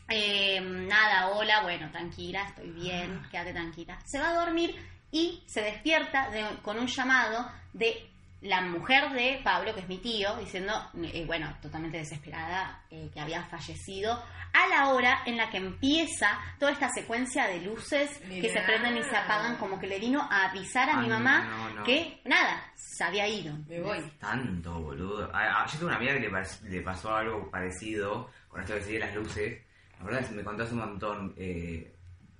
[0.08, 3.98] eh, nada, hola, bueno, tranquila, estoy bien, quédate tranquila.
[4.04, 4.74] Se va a dormir
[5.10, 8.08] y se despierta de- con un llamado de
[8.40, 13.20] la mujer de Pablo, que es mi tío, diciendo, eh, bueno, totalmente desesperada, eh, que
[13.20, 14.12] había fallecido,
[14.52, 18.96] a la hora en la que empieza toda esta secuencia de luces que se prenden
[18.96, 21.84] y se apagan, como que le vino a avisar a mi mamá no, no.
[21.84, 23.54] que, nada, se había ido.
[23.66, 24.00] Me voy.
[24.20, 25.30] Tanto, boludo.
[25.34, 28.74] A- a- yo tengo una amiga que le, pas- le pasó algo parecido con esto
[28.74, 29.62] que sigue las luces.
[29.98, 31.34] La verdad es que me contó hace un montón.
[31.36, 31.92] Eh,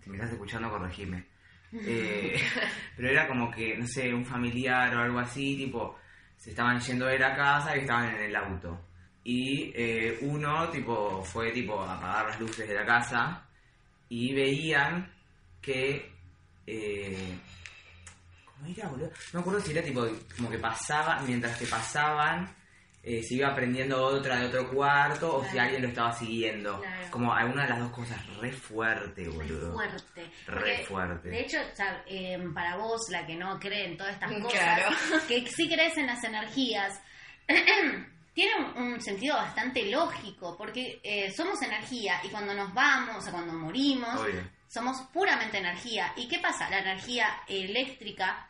[0.02, 1.24] si me estás escuchando, corregime.
[1.70, 2.40] Eh,
[2.96, 5.98] pero era como que, no sé, un familiar o algo así, tipo,
[6.34, 8.80] se estaban yendo de la casa y estaban en el auto.
[9.22, 13.46] Y eh, uno, tipo, fue tipo a apagar las luces de la casa
[14.08, 15.12] y veían
[15.60, 16.10] que...
[16.66, 17.38] Eh,
[18.46, 19.08] ¿Cómo era, boludo?
[19.08, 22.48] No me acuerdo si era tipo, como que pasaba, mientras que pasaban,
[23.10, 26.78] eh, se iba aprendiendo otra de otro cuarto o si alguien lo estaba siguiendo.
[26.80, 27.10] Claro.
[27.10, 29.72] Como alguna de las dos cosas re fuerte, Re boludo.
[29.72, 30.30] fuerte.
[30.46, 31.28] Re Porque, fuerte.
[31.30, 31.58] De hecho,
[32.06, 34.90] eh, para vos, la que no cree en todas estas cosas, Claro.
[35.26, 37.00] que sí crees en las energías,
[38.34, 43.20] tiene un, un sentido bastante lógico, porque eh, somos energía y cuando nos vamos, o
[43.20, 44.42] sea, cuando morimos, Obvio.
[44.68, 46.12] somos puramente energía.
[46.16, 46.68] ¿Y qué pasa?
[46.70, 48.48] La energía eléctrica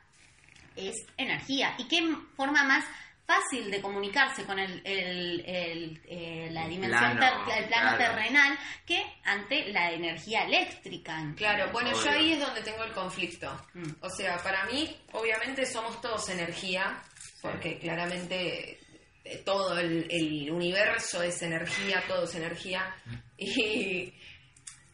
[0.76, 1.74] es energía.
[1.78, 2.00] ¿Y qué
[2.36, 2.84] forma más
[3.28, 7.96] fácil de comunicarse con el, el- el, eh, la El dimensión, plano, ter- el plano
[7.96, 8.14] claro.
[8.16, 11.32] terrenal que ante la energía eléctrica?
[11.36, 13.48] Claro, bueno, yo ahí es donde tengo el conflicto.
[13.74, 13.90] Mm.
[14.00, 17.02] O sea, para mí, obviamente somos todos energía,
[17.42, 18.80] porque claramente
[19.24, 22.94] eh, todo el, el universo es energía, todo es energía.
[23.40, 24.12] Y,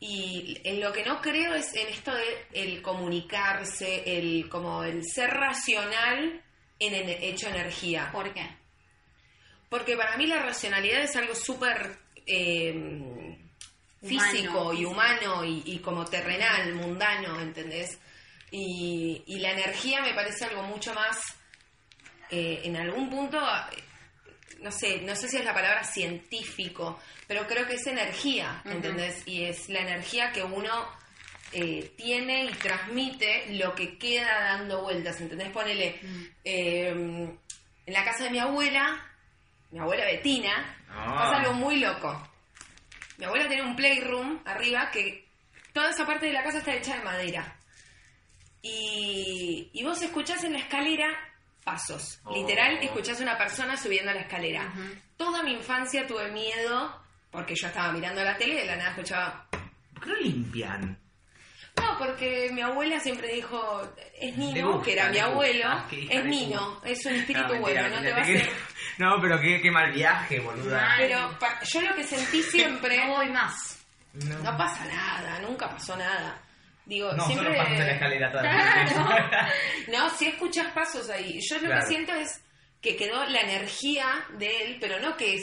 [0.00, 5.02] y en lo que no creo es en esto de el comunicarse, el como el
[5.02, 6.42] ser racional
[6.78, 8.10] en el hecho energía.
[8.12, 8.48] ¿Por qué?
[9.68, 13.36] Porque para mí la racionalidad es algo súper eh,
[14.02, 14.72] físico Humano.
[14.72, 17.98] y humano y, y como terrenal, mundano, ¿entendés?
[18.50, 21.18] Y, y la energía me parece algo mucho más,
[22.30, 23.40] eh, en algún punto,
[24.60, 28.62] no sé, no sé si es la palabra científico, pero creo que es energía.
[28.64, 29.26] ¿entendés?
[29.26, 30.88] Y es la energía que uno
[31.54, 35.50] eh, tiene y transmite lo que queda dando vueltas, ¿entendés?
[35.50, 36.00] Ponele,
[36.44, 39.00] eh, en la casa de mi abuela,
[39.70, 41.14] mi abuela Betina, Ah.
[41.18, 42.28] pasa algo muy loco.
[43.18, 45.26] Mi abuela tiene un playroom arriba que
[45.72, 47.56] toda esa parte de la casa está hecha de madera.
[48.62, 51.06] Y, y vos escuchás en la escalera
[51.64, 52.20] pasos.
[52.24, 52.34] Oh.
[52.34, 54.72] Literal, escuchás una persona subiendo la escalera.
[55.16, 58.90] Toda mi infancia tuve miedo porque yo estaba mirando la tele y de la nada
[58.90, 59.46] escuchaba.
[59.94, 60.98] ¿Por qué no limpian?
[61.76, 63.82] No, porque mi abuela siempre dijo,
[64.20, 67.82] es Nino, gusta, que era mi abuelo, Ah, es Nino, es un espíritu No, bueno,
[67.82, 68.50] mentira, no te va a hacer...
[68.98, 70.80] No, pero qué, qué mal viaje, boluda.
[70.80, 70.96] Mal.
[71.00, 72.96] Pero pa- yo lo que sentí siempre...
[73.06, 73.84] No voy más.
[74.12, 76.40] No pasa nada, nunca pasó nada.
[76.86, 77.46] Digo, No, siempre...
[77.48, 79.52] solo pasos en la escalera toda la Claro.
[79.88, 81.40] No, si escuchas pasos ahí.
[81.40, 81.80] Yo lo Claro.
[81.80, 82.40] que siento es
[82.80, 84.06] que quedó la energía
[84.38, 85.42] de él, pero no que es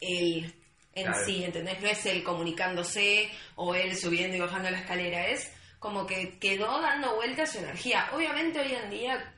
[0.00, 0.52] él
[0.92, 1.24] en Claro.
[1.24, 1.80] sí, ¿entendés?
[1.80, 6.80] No es él comunicándose o él subiendo y bajando la escalera, es como que quedó
[6.80, 8.08] dando vueltas su energía.
[8.12, 9.34] Obviamente hoy en día,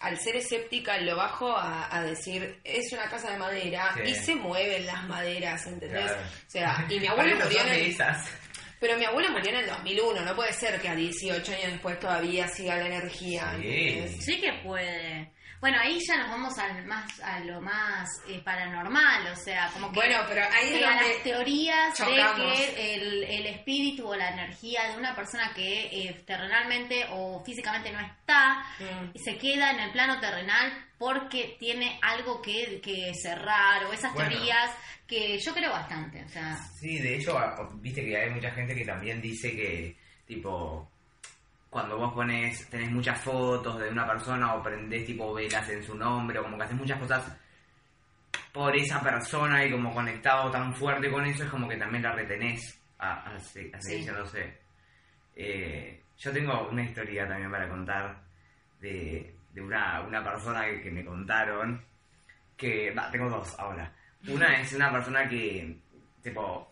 [0.00, 4.10] al ser escéptica, lo bajo a, a decir, es una casa de madera Sí.
[4.10, 6.04] y se mueven las maderas, ¿entendés?
[6.04, 6.20] Claro.
[6.22, 7.96] O sea, y mi abuelo murió en el...
[8.80, 11.98] Pero mi abuelo murió en el 2001, no puede ser que a 18 años después
[11.98, 13.56] todavía siga la energía.
[13.60, 14.08] Sí.
[14.20, 15.32] Sí que puede.
[15.60, 19.88] Bueno, ahí ya nos vamos al más, a lo más eh, paranormal, o sea, como
[19.90, 22.58] que Bueno, pero ahí es eh, donde las teorías chocamos.
[22.58, 27.42] de que el, el espíritu o la energía de una persona que eh, terrenalmente o
[27.44, 29.10] físicamente no está, Mm.
[29.14, 34.12] y se queda en el plano terrenal porque tiene algo que, que cerrar o esas
[34.14, 34.30] Bueno.
[34.30, 34.70] teorías
[35.06, 37.36] que yo creo bastante, o sea, Sí, de hecho,
[37.74, 40.88] viste que hay mucha gente que también dice que, tipo,
[41.70, 45.94] cuando vos pones, tenés muchas fotos de una persona o prendés, tipo, velas en su
[45.94, 47.36] nombre o como que haces muchas cosas
[48.52, 52.12] por esa persona y como conectado tan fuerte con eso, es como que también la
[52.12, 54.38] retenés a, a, se- a seguir Sí.
[55.36, 58.22] Eh, yo tengo una historia también para contar
[58.80, 61.84] de, de una, una persona que, que me contaron
[62.56, 63.92] que, va, tengo dos ahora.
[64.26, 65.76] Una es una persona que,
[66.22, 66.68] tipo,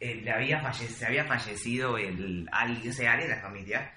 [0.00, 3.92] eh, le había falle- se había fallecido el, alguien, o sea, alguien de la familia,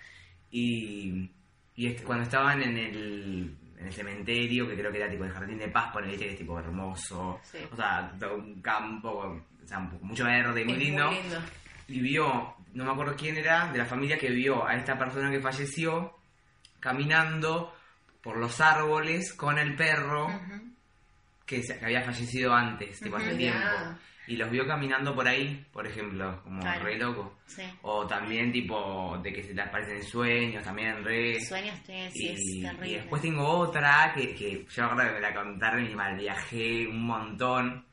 [0.60, 1.30] y,
[1.76, 5.32] y este- cuando estaban en el, en el cementerio, que creo que era tipo el
[5.32, 7.58] Jardín de Paz, por el que es tipo hermoso, Sí.
[7.72, 11.42] o sea, todo un campo, o sea, mucho verde, muy lindo, muy lindo.
[11.88, 15.30] y vio, no me acuerdo quién era, de la familia que vio a esta persona
[15.32, 16.16] que falleció
[16.80, 17.76] caminando
[18.22, 20.28] por los árboles con el perro
[21.46, 23.60] que, se- que había fallecido antes, tipo hace tiempo.
[24.28, 26.84] Y los vio caminando por ahí, por ejemplo, como Claro.
[26.84, 27.38] re loco.
[27.46, 27.62] Sí.
[27.84, 31.40] O también tipo de que se te aparecen sueños, también re...
[31.42, 32.88] Sueños, sí, sí, y, es terrible.
[32.90, 37.06] y después tengo otra que, que yo que me la contaron y mal viajé un
[37.06, 37.86] montón,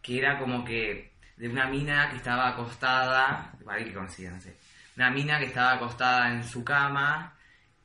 [0.00, 4.30] que era como que de una mina que estaba acostada, para que no sé,
[4.96, 7.36] una mina que estaba acostada en su cama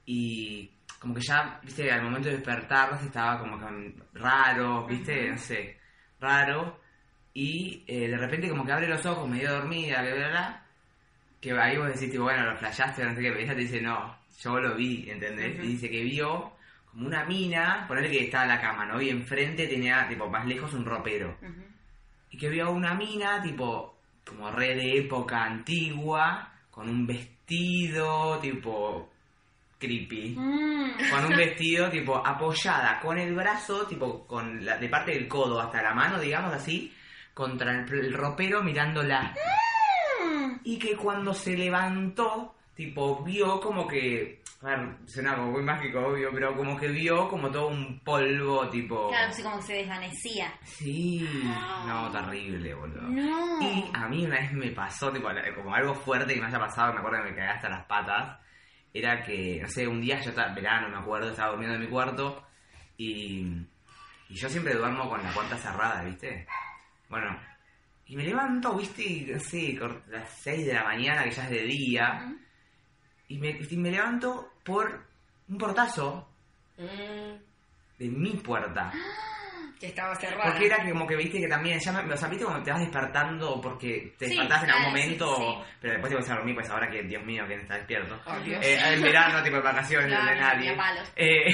[0.06, 5.38] y como que ya, viste, al momento de despertarse estaba como que raro, viste, no
[5.38, 5.80] sé,
[6.20, 6.82] raro,
[7.34, 10.64] y eh, de repente como que abre los ojos medio dormida, que bla,
[11.40, 13.82] que ahí vos decís, tipo, bueno, lo flashaste, no sé qué, pero ella te dice,
[13.82, 15.56] no, yo lo vi, ¿entendés?
[15.64, 16.52] Y dice que vio
[16.92, 19.02] como una mina, ponerle que estaba en la cama, ¿no?
[19.02, 21.38] Y enfrente tenía, tipo, más lejos un ropero.
[22.32, 29.10] Y que vio una mina, tipo, como re de época antigua, con un vestido, tipo,
[29.78, 30.36] creepy.
[30.38, 31.10] Mm.
[31.10, 35.60] Con un vestido, tipo, apoyada con el brazo, tipo, con la, de parte del codo
[35.60, 36.94] hasta la mano, digamos así,
[37.40, 39.34] contra el, el ropero mirándola.
[40.66, 44.42] Y que cuando se levantó, tipo, vio como que.
[44.62, 48.68] A ver, suena como muy mágico, obvio, pero como que vio como todo un polvo,
[48.70, 49.08] tipo.
[49.08, 50.54] Claro, así como que se desvanecía.
[50.64, 51.26] Sí,
[51.88, 53.04] no, terrible, boludo.
[53.04, 53.62] No.
[53.62, 56.92] Y a mí una vez me pasó, tipo, como algo fuerte que me haya pasado,
[56.92, 58.38] me acuerdo que me cagué hasta las patas.
[58.94, 61.88] Era que, no sé, un día yo estaba, verano, me acuerdo, estaba durmiendo en mi
[61.88, 62.44] cuarto
[62.98, 63.46] y,
[64.28, 66.46] y yo siempre duermo con la puerta cerrada, ¿viste?
[67.10, 67.40] Bueno,
[68.06, 69.26] y me levanto, ¿viste?
[69.34, 69.78] No sé,
[70.10, 72.34] las 6 de la mañana, que ya es de día,
[73.28, 75.06] y me, y me levanto por
[75.48, 76.26] un portazo
[76.78, 77.36] Mm,
[77.98, 78.92] de mi puerta.
[79.80, 80.52] que estaba cerrada.
[80.52, 82.80] Porque era como que viste que también, ya me, o sea, viste cuando te vas
[82.82, 85.46] despertando porque te Sí, despertás en algún sí, momento, sí.
[85.82, 88.20] pero después te vas a dormir, pues ahora que, Dios mío, ¿quién está despierto?
[88.26, 88.36] Oh.
[88.46, 90.78] Eh, en verano, tipo de vacaciones, Claro, de nadie.
[91.16, 91.52] Eh,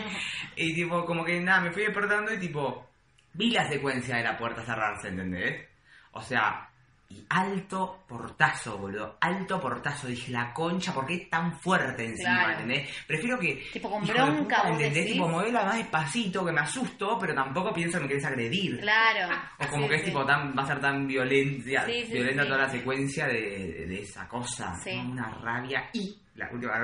[0.56, 2.93] y tipo, como que nada, me fui despertando y tipo,
[3.34, 5.68] vi la secuencia de la puerta cerrarse, ¿entendés?
[6.12, 6.68] O sea,
[7.10, 10.06] y alto portazo, boludo, alto portazo.
[10.08, 12.52] Dije, la concha, ¿por qué tan fuerte encima, Claro.
[12.52, 12.88] ¿entendés?
[13.06, 13.62] Prefiero que...
[13.72, 15.06] Tipo con bronca, puta, ¿entendés?
[15.12, 18.80] Tipo, movela más despacito, que me asusto, pero tampoco pienso que me querés agredir.
[18.80, 19.34] Claro.
[19.58, 20.06] O como Sí, que es sí.
[20.08, 24.26] tipo tan, va a ser tan violencia, Sí, violenta toda la secuencia de, de esa
[24.26, 24.72] cosa.
[25.06, 26.74] Una rabia y la última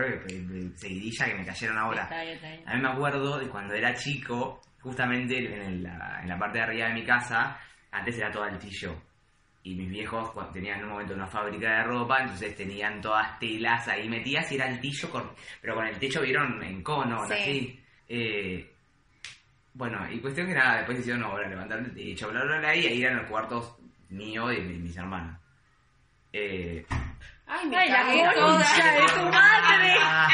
[0.76, 2.02] seguidilla que me cayeron ahora.
[2.04, 2.68] Está bien, está bien.
[2.68, 6.58] A mí me acuerdo de cuando era chico, justamente en, el- la, en la parte
[6.58, 7.58] de arriba de mi casa,
[7.90, 8.94] antes era todo altillo.
[9.62, 13.38] Y mis viejos cuando tenían en un momento una fábrica de ropa, entonces tenían todas
[13.38, 17.32] telas ahí metidas y era altillo, con, pero con el techo vieron en cono, Sí.
[17.34, 17.84] así.
[18.08, 18.72] Eh,
[19.74, 22.86] bueno, y cuestión que nada, después hicieron obra, levantar el techo, bla, bla, bla, y
[22.86, 23.76] ahí eran los cuartos
[24.08, 25.38] míos y de mis hermanos.
[26.32, 26.84] Eh,
[27.46, 29.94] Ay, me Ay, la concha de tu madre.
[30.00, 30.28] Ah,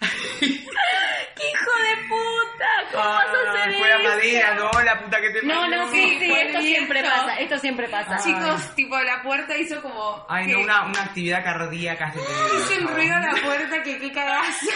[0.40, 2.66] ¡Qué hijo de puta!
[2.92, 3.37] ¿Cómo vas a
[3.70, 4.08] la eso?
[4.08, 7.88] madera, no, la puta que te No, no, sí, sí, esto siempre pasa, esto siempre
[7.88, 8.18] pasa.
[8.24, 10.24] Chicos, tipo, la puerta hizo como...
[10.28, 12.12] Ay, que no, una, una actividad cardíaca.
[12.12, 14.66] se Hizo te- un ruido a la puerta que qué cagazo.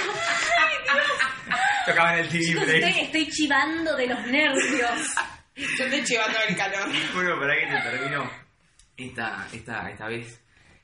[1.87, 2.79] Tocaban el timbre.
[2.79, 5.15] estoy, estoy chivando de los nervios.
[5.57, 6.89] Yo estoy llevando el calor.
[7.15, 8.31] Bueno, para que te termino
[8.97, 10.39] esta, esta, esta vez.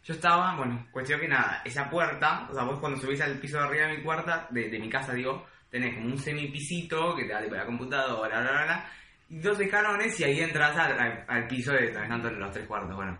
[0.05, 3.59] Yo estaba, bueno, cuestión que nada, esa puerta, o sea, vos cuando subís al piso
[3.59, 7.25] de arriba de mi cuarta, de, de mi casa, digo, tenés como un semipisito que
[7.25, 8.91] te da tipo la computadora, bla, bla, bla,
[9.31, 12.97] y dos escalones y ahí entras al, al, al piso de todos los tres cuartos,
[12.97, 13.19] bueno.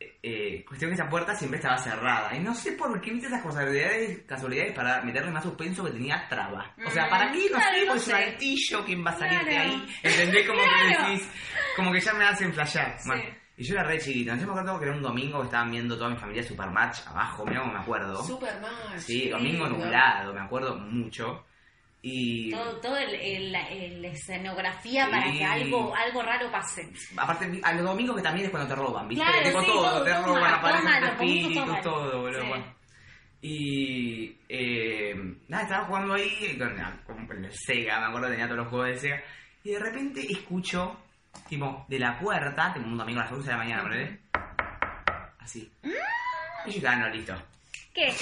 [0.00, 2.34] Eh, eh, cuestión que esa puerta siempre estaba cerrada.
[2.36, 6.26] Y no sé por qué viste esas casualidades, casualidades para meterle más suspenso que tenía
[6.28, 6.72] traba.
[6.86, 7.48] O sea, ¿para qué?
[7.50, 9.70] No Mm, Claro, sé, porque es un altillo, ¿quién va a salir de Claro.
[9.70, 9.86] ahí?
[10.04, 10.46] ¿Entendés?
[10.46, 10.78] Como Claro.
[11.04, 11.30] que decís,
[11.76, 12.96] como que ya me hacen flashear.
[13.06, 13.22] Bueno,
[13.58, 14.30] y yo era re chiquito.
[14.36, 17.44] Yo me acuerdo que era un domingo que estaban viendo toda mi familia Supermatch abajo,
[17.44, 18.22] mira cómo me acuerdo.
[18.24, 18.98] Superman.
[19.00, 21.44] Sí, domingo nublado, me acuerdo mucho.
[22.00, 25.10] Y Todo, todo el, el- el- la escenografía Sí.
[25.10, 26.88] para que algo, algo raro pase.
[27.16, 29.24] aparte, a los domingos que también es cuando te roban, ¿viste?
[29.24, 32.40] Claro, Tipo sí, todo, todo, te roban, aparecen espíritus, todo, boludo.
[32.40, 32.48] Sí.
[32.48, 32.64] bueno.
[33.40, 35.14] Y eh,
[35.48, 36.58] nada, estaba jugando ahí
[37.06, 39.22] con, con el Sega, me acuerdo, tenía todos los juegos de Sega.
[39.64, 40.96] Y de repente escucho,
[41.48, 44.18] tipo, de la puerta, tipo un domingo a las 11 de la mañana, ¿verdad?
[45.38, 45.72] Así.
[46.66, 47.34] Y yo, ah, no, listo.
[47.94, 48.12] ¿Qué?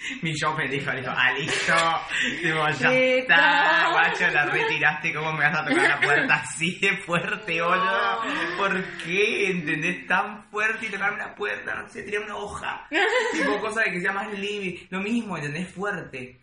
[0.22, 1.74] Mi yo me dijo, dijo, ah, listo.
[2.42, 6.96] Digo, ya está, guacho, la retiraste, ¿cómo me vas a tocar la puerta así de
[6.98, 8.22] fuerte, boludo?
[8.56, 9.50] ¿Por qué?
[9.50, 10.06] ¿Entendés?
[10.06, 12.86] Tan fuerte y tocarme la puerta, no sé, tirar una hoja.
[13.32, 14.86] tipo, cosa de que sea más libre.
[14.90, 15.68] Lo mismo, ¿entendés?
[15.68, 16.40] Fuerte.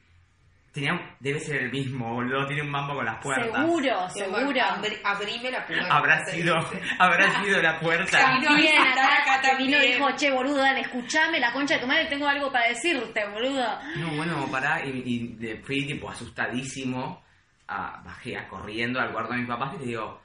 [0.72, 3.52] Tenía, un- debe ser el mismo, boludo, tiene un mambo con las puertas.
[3.52, 4.60] Seguro, seguro.
[4.62, 5.96] Abri- abrime la puerta.
[5.96, 6.56] Habrá te sido,
[7.00, 8.20] habrá sido la puerta.
[8.20, 12.28] También acá, vino y dijo, che, boludo, dale, escuchame la concha de tu madre, tengo
[12.28, 13.66] algo para decirte, boludo.
[13.96, 17.24] No, bueno, pará, y, y fui tipo asustadísimo.
[17.70, 20.22] a- bajé a corriendo al cuarto de mis papás y le digo,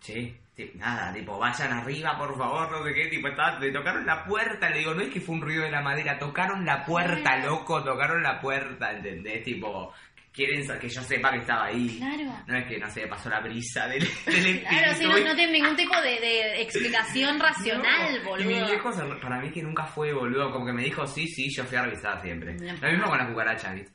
[0.00, 4.04] che, ti- nada, tipo, vayan arriba, por favor, no sé qué, tipo, estaba, le tocaron
[4.06, 6.84] la puerta, le digo, no es que fue un ruido de la madera, tocaron la
[6.84, 9.42] puerta, loco, tocaron la puerta, ¿entendés?
[9.44, 9.92] Tipo,
[10.32, 11.98] quieren que yo sepa que estaba ahí.
[11.98, 12.32] Claro.
[12.46, 14.62] No es que, no sé, pasó la brisa del, del.
[14.62, 18.30] Claro, sí, no, no tiene ningún tipo de, de explicación racional, No.
[18.30, 18.50] boludo.
[18.50, 21.48] Y mi viejo, para mí que nunca fue, boludo, como que me dijo, sí, sí,
[21.50, 22.54] yo fui a revisar siempre.
[22.54, 22.72] No.
[22.80, 23.92] Lo mismo con la cucaracha, ¿viste?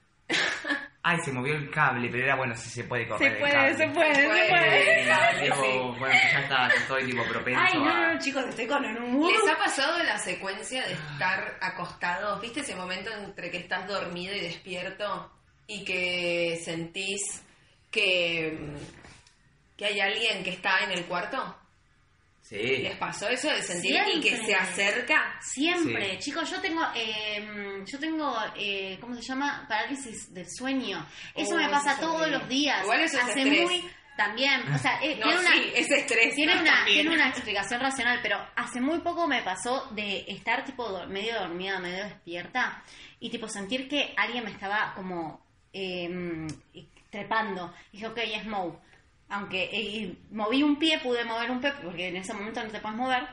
[1.08, 3.54] Ay, se movió el cable, pero era bueno, si se puede correr Se el puede,
[3.54, 3.78] cable.
[3.78, 4.50] se puede, se puede.
[4.50, 5.06] puede.
[5.08, 6.00] Cable, sí.
[6.00, 9.28] bueno, ya está, estoy tipo propenso Ay, no, no, chicos, estoy con un.
[9.32, 12.42] ¿Les ha pasado la secuencia de estar acostados?
[12.42, 15.32] ¿Viste ese momento entre que estás dormido y despierto
[15.68, 17.44] y que sentís
[17.92, 18.58] que,
[19.78, 21.56] que hay alguien que está en el cuarto?
[22.48, 22.58] Sí.
[22.58, 25.40] ¿Les pasó eso de sentir y que se acerca?
[25.42, 26.18] Siempre, Sí.
[26.30, 29.66] chicos, yo tengo, eh, yo tengo, eh, ¿cómo se llama?
[29.68, 31.04] Parálisis del sueño.
[31.34, 32.84] Eso Oh, me pasa es todos los días.
[32.84, 33.64] Igual eso es Hace estrés.
[33.64, 36.36] muy, también, o sea, eh, No, tiene una, sí, es estrés.
[36.36, 36.62] tiene ¿no?
[36.62, 41.08] una, tiene una explicación racional, pero hace muy poco me pasó de estar tipo do-
[41.08, 42.84] medio dormida, medio despierta
[43.20, 46.46] y tipo sentir que alguien me estaba como eh,
[47.10, 47.74] trepando.
[47.92, 48.74] Y dije, ok, es Moe.
[49.30, 52.80] Aunque y moví un pie, pude mover un pie, porque en ese momento no te
[52.80, 53.28] puedes mover.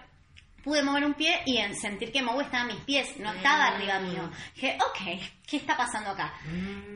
[0.65, 3.71] Pude mover un pie y en sentir que Moe estaba a mis pies, no estaba
[3.71, 3.75] Mm.
[3.75, 4.31] arriba mío.
[4.55, 6.33] Dije, ok, ¿qué está pasando acá?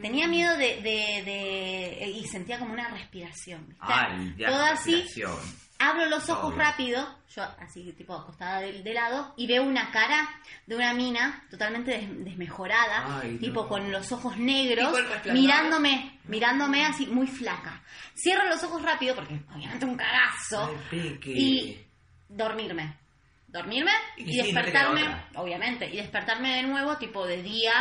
[0.00, 3.66] Tenía miedo de, de, de- y sentía como una respiración.
[3.66, 3.82] ¿viste?
[3.84, 5.65] Ay, ya, Todo así, respiración.
[5.78, 10.28] Abro los ojos rápido, yo así tipo acostada de, de lado, y veo una cara
[10.66, 13.68] de una mina totalmente des- desmejorada, Ay, tipo no.
[13.68, 14.96] con los ojos negros,
[15.32, 17.82] mirándome, mirándome así muy flaca.
[18.14, 21.80] Cierro los ojos rápido porque obviamente un cagazo Ay, y
[22.28, 22.96] dormirme.
[23.48, 25.02] Dormirme Y despertarme,
[25.36, 27.72] obviamente, y despertarme de nuevo tipo de día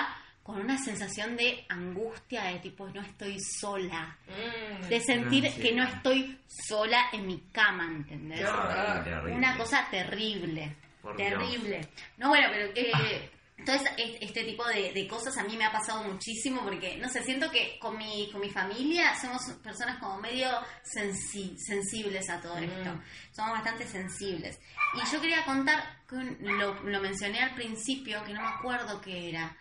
[0.45, 4.87] con una sensación de angustia de tipo no estoy sola Mm.
[4.89, 5.59] de sentir Ah, sí.
[5.61, 8.45] que no estoy sola en mi cama, ¿entendés?
[8.45, 9.03] Horror.
[9.03, 9.33] Terrible.
[9.33, 11.29] Una cosa terrible, Por Dios.
[11.29, 11.81] terrible.
[12.17, 15.71] No, bueno, pero eh, entonces es- este tipo de, de cosas a mí me ha
[15.71, 20.19] pasado muchísimo porque, no sé, siento que con mi, con mi familia somos personas como
[20.19, 20.47] medio
[20.83, 22.93] sensi- sensibles a todo esto.
[22.93, 23.01] Mm.
[23.31, 24.59] Somos bastante sensibles.
[24.93, 29.01] Y yo quería contar, que un- lo, lo mencioné al principio, que no me acuerdo
[29.01, 29.57] qué era,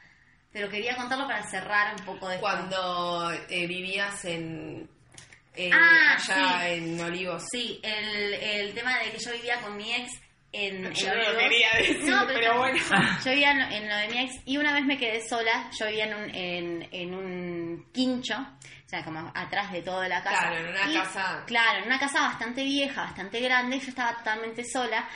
[0.54, 2.46] pero quería contarlo para cerrar un poco de esto.
[2.46, 4.88] Cuando eh, vivías en,
[5.54, 6.66] en- Ah, allá sí.
[6.72, 7.44] en Olivos.
[7.52, 10.10] Sí, el, el tema de que yo vivía con mi ex
[10.52, 11.42] en, en Yo no lo Olivos.
[11.42, 12.78] quería decir, No, pero bueno.
[13.24, 15.68] Yo vivía en, en lo de mi ex y una vez me quedé sola.
[15.78, 20.22] Yo vivía en un, en, en un quincho, o sea, como atrás de toda la
[20.22, 20.38] casa.
[20.38, 23.80] Claro, en una Y- casa- Claro, en una casa bastante vieja, bastante grande.
[23.80, 25.08] Yo estaba totalmente sola.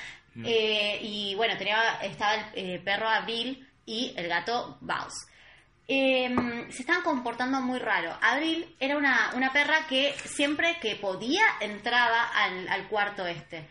[0.44, 5.14] eh, y bueno, tenía estaba el eh, perro Abril y el gato Baus.
[5.90, 6.29] Eh,
[6.68, 8.14] se estaban comportando muy raro.
[8.20, 13.66] Abril era una, una perra que siempre que podía entraba al, al cuarto este.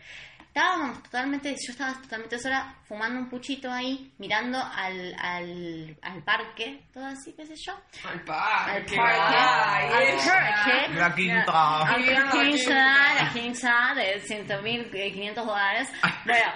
[0.48, 6.82] Estábamos totalmente, yo estaba totalmente sola, fumando un puchito ahí, mirando al, al, al parque,
[6.92, 7.74] todo así, qué sé yo.
[8.04, 8.98] Al parque.
[8.98, 9.36] Al parque.
[9.38, 10.94] Ay, al parque.
[10.94, 11.82] La quinta.
[11.82, 13.14] Al la quinta, quinta.
[13.22, 15.88] la quinta de 100.500 dólares.
[16.24, 16.52] Bueno,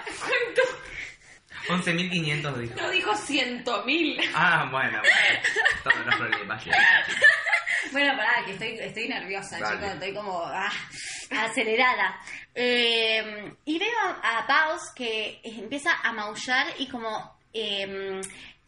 [1.67, 2.75] 11.500 dijo.
[2.75, 4.19] No dijo ciento mil.
[4.35, 5.01] Ah, bueno.
[5.83, 6.63] Todos los problemas.
[7.91, 9.75] Bueno, pará, que estoy, estoy nerviosa, Dale.
[9.75, 10.71] chicos, estoy como ah,
[11.29, 12.19] acelerada.
[12.55, 18.19] Eh, y veo a Paus que empieza a maullar y como eh,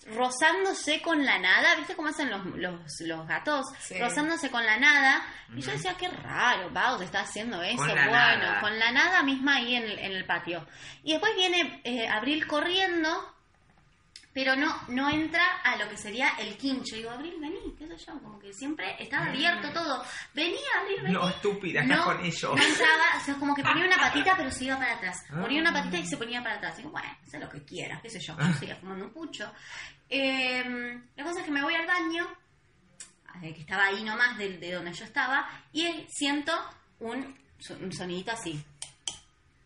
[0.05, 3.65] rozándose con la nada, ¿viste cómo hacen los, los, los gatos?
[3.79, 3.97] Sí.
[3.99, 5.23] Rozándose con la nada.
[5.55, 7.77] Y yo decía, qué raro, Paus está haciendo eso.
[7.77, 8.61] Con la bueno, nada.
[8.61, 10.65] con la nada misma ahí en el, en el patio.
[11.03, 13.34] Y después viene eh, Abril corriendo
[14.35, 16.97] pero no no entra a lo que sería el quincho.
[16.97, 20.03] Digo, Abril, vení, qué sé yo, como que siempre estaba abierto todo.
[20.33, 21.13] Vení, Abril, vení.
[21.13, 22.53] No, estúpida, estás con ellos.
[22.53, 25.23] No entraba, o sea, como que ponía una patita, pero se iba para atrás.
[25.29, 25.39] Ah.
[25.39, 26.75] Ponía una patita y se ponía para atrás.
[26.75, 28.37] Digo, bueno, sé lo que quieras, qué sé yo.
[28.37, 29.49] Yo seguía fumando un pucho.
[30.09, 32.27] Eh, la cosa es que me voy al baño,
[33.39, 36.51] que estaba ahí nomás de, de donde yo estaba, y siento
[36.99, 37.39] un,
[37.79, 38.61] un sonidito así.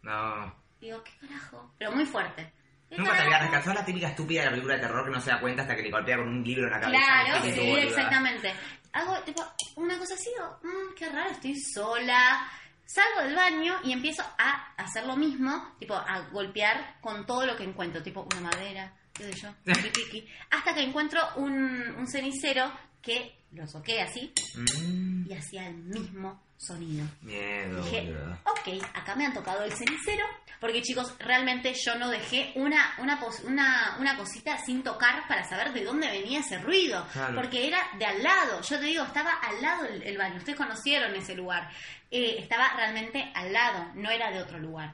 [0.04, 0.56] No.
[0.80, 1.74] Digo, ¿qué carajo?
[1.80, 2.59] Pero muy fuerte.
[2.90, 5.22] ¿Qué Nunca te había rescatado la típica estúpida de la película de terror que no
[5.22, 7.04] se da cuenta hasta que le golpea con un libro en la cabeza.
[7.26, 8.54] Claro, sí, tú, exactamente.
[8.94, 9.44] Hago tipo
[9.76, 12.50] una cosa así, digo, "Mm, qué raro, estoy sola.
[12.86, 17.56] Salgo del baño y empiezo a hacer lo mismo, tipo a golpear con todo lo
[17.56, 21.54] que encuentro, tipo una madera, qué sé yo, piqui, piqui, hasta que encuentro un,
[21.98, 22.72] un cenicero
[23.04, 25.30] que lo soqué así Mm.
[25.30, 27.08] y hacía el mismo sonido.
[27.22, 30.26] Miedo, Dije, ok, acá me han tocado el cenicero.
[30.60, 35.72] Porque chicos, realmente yo no dejé una, una, una, una cosita sin tocar para saber
[35.72, 37.08] de dónde venía ese ruido.
[37.14, 37.36] Claro.
[37.36, 38.62] Porque era de al lado.
[38.62, 40.36] Yo te digo, estaba al lado el, el baño.
[40.36, 41.70] Ustedes conocieron ese lugar.
[42.12, 44.94] Eh, estaba realmente al lado, no era de otro lugar.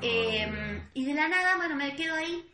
[0.00, 2.50] Eh, y de la nada, bueno, me quedo ahí.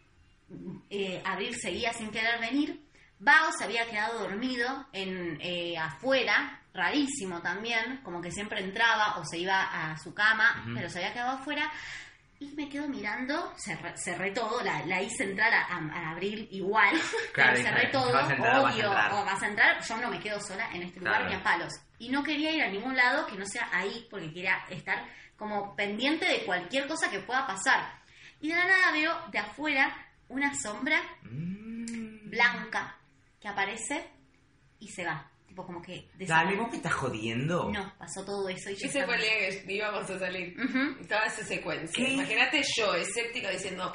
[0.91, 2.81] Eh, Abril seguía sin querer venir.
[3.21, 9.25] Bao se había quedado dormido en eh, afuera, rarísimo también, como que siempre entraba o
[9.25, 9.61] se iba
[9.93, 11.71] a su cama, pero se había quedado afuera.
[12.39, 16.49] Y me quedo mirando, cerré, cerré todo, la, la hice entrar a, a- a Abril
[16.51, 16.95] igual,
[17.35, 20.41] Claro, pero cerré todo, vas entrar, vas o vas a entrar, yo no me quedo
[20.41, 21.29] sola en este lugar Claro.
[21.29, 21.73] ni a palos.
[21.99, 25.05] Y no quería ir a ningún lado que no sea ahí, porque quería estar
[25.37, 28.01] como pendiente de cualquier cosa que pueda pasar.
[28.41, 29.95] Y de la nada veo de afuera
[30.31, 32.31] una sombra Mm.
[32.31, 32.97] blanca
[33.41, 34.05] que aparece
[34.79, 35.31] y se va.
[35.47, 36.57] Tipo como que Dale.
[36.57, 37.71] ¿vos me estás jodiendo?
[37.73, 40.57] No, pasó todo eso y yo Ese estaba- fue el día que íbamos a salir.
[40.61, 41.05] Ujú.
[41.09, 42.09] Toda esa secuencia.
[42.09, 43.93] Imagínate yo, escéptica, diciendo,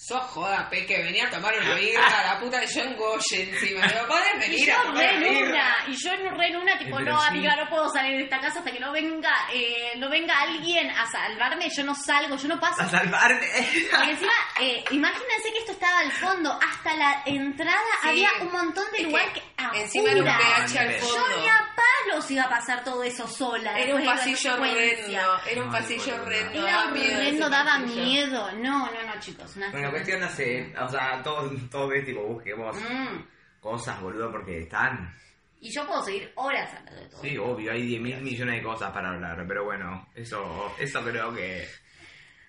[0.00, 3.84] sos joda, Peque, venía a tomar una birra, la puta de John Goye encima.
[3.86, 5.48] Digo, podés Y venir yo a tomar re una en birra.
[5.50, 8.38] una, y yo en re en una, tipo, no, amiga, no puedo salir de esta
[8.40, 12.46] casa hasta que no venga, eh, no venga alguien a salvarme, yo no salgo, yo
[12.48, 12.80] no paso.
[12.82, 13.46] A salvarme.
[13.90, 18.08] Porque encima, eh, imagínense que esto estaba al fondo, hasta la entrada Sí.
[18.08, 20.26] había un montón de Es lugar que que, encima era un.
[20.26, 21.28] PH al Yo fondo.
[21.36, 23.76] Yo ni a palos iba a pasar todo eso sola.
[23.78, 26.52] Era un pasillo horrendo, era un pasillo horrendo.
[26.68, 28.52] Era daba horrendo, miedo.
[28.52, 29.56] No, no, no, chicos.
[29.56, 33.22] Una Bueno, cuestión no sé, o sea, todos todo es tipo, busquemos Mm.
[33.60, 35.14] cosas, boludo, porque están.
[35.60, 37.20] Y yo puedo seguir horas hablando de todo.
[37.20, 41.34] Sí, obvio, hay 10 mil millones de cosas para hablar, pero bueno, eso, eso creo
[41.34, 41.66] que...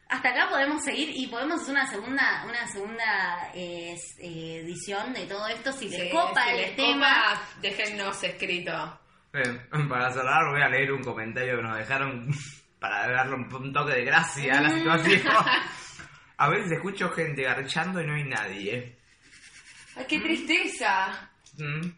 [0.09, 5.25] Hasta acá podemos seguir y podemos hacer una segunda, una segunda eh, eh, edición de
[5.27, 5.71] todo esto.
[5.71, 7.07] Si les Sí, copa si el les tema.
[7.33, 8.99] copa, déjennos escrito.
[9.33, 9.59] Eh,
[9.89, 12.27] para cerrar voy a leer un comentario que nos dejaron
[12.79, 15.21] para darle un, un toque de gracia a la situación.
[16.41, 18.95] A veces escucho gente garchando y no hay nadie.
[19.95, 21.29] Ay, qué tristeza.
[21.57, 21.91] Mm.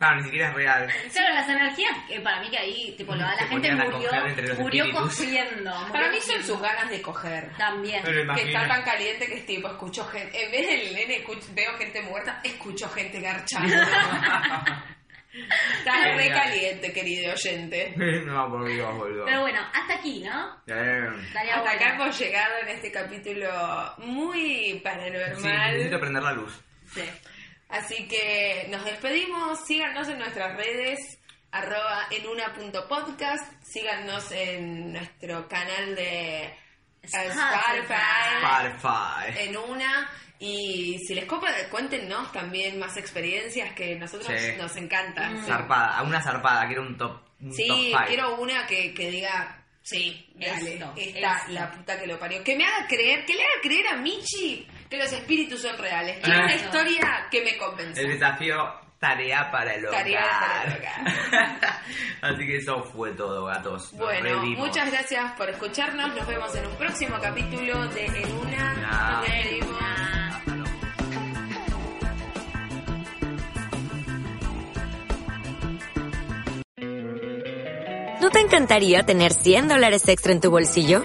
[0.00, 0.90] No, ni siquiera es real.
[1.12, 4.10] Claro, las energías, que para mí que ahí, tipo, la, la gente murió,
[4.58, 5.70] murió cogiendo.
[5.92, 7.50] Para mí son sus ganas de coger.
[7.56, 8.02] También.
[8.04, 11.48] Pero Que está tan caliente que es tipo, escucho gente, en vez del nene escucho-
[11.54, 13.74] veo gente muerta, escucho gente garchando.
[15.78, 17.94] Estás re caliente, querido oyente.
[18.26, 19.24] No, por Dios, boludo.
[19.26, 20.62] Pero bueno, hasta aquí, ¿no?
[20.66, 23.48] Eh, Hasta acá hemos llegado en este capítulo
[23.98, 25.72] muy sí, paranormal.
[25.72, 26.60] necesito prender la luz.
[26.92, 27.02] Sí.
[27.68, 29.64] Así que nos despedimos.
[29.66, 31.18] Síganos en nuestras redes,
[31.50, 33.52] arroba en una punto podcast.
[33.62, 36.54] Síganos en nuestro canal de
[37.06, 37.94] Spotify.
[38.42, 39.48] Spotify.
[39.48, 40.10] En una.
[40.38, 44.52] Y si les copa, cuéntenos también más experiencias que nosotros Sí.
[44.58, 45.40] nos encantan.
[45.40, 45.46] Sí.
[45.46, 47.20] Zarpada, una zarpada, quiero un top.
[47.40, 48.04] Un Sí, top five.
[48.06, 51.52] quiero una que, que diga, sí, dale, Esto, esta esto.
[51.52, 52.44] la puta que lo parió.
[52.44, 56.18] Que me haga creer, que le haga creer a Michi que los espíritus son reales.
[56.22, 58.00] Quiero una historia que me convenza.
[58.02, 58.56] El desafío
[58.98, 60.00] tarea para el hogar.
[60.02, 61.80] Tarea para el hogar.
[62.22, 63.92] Así que eso fue todo, gatos.
[63.92, 64.66] Nos Bueno, revimos.
[64.68, 66.14] muchas gracias por escucharnos.
[66.14, 68.74] Nos vemos en un próximo capítulo de En Una.
[68.74, 69.76] Nos despedimos.
[78.20, 81.04] ¿No te encantaría tener 100 dólares extra en tu bolsillo?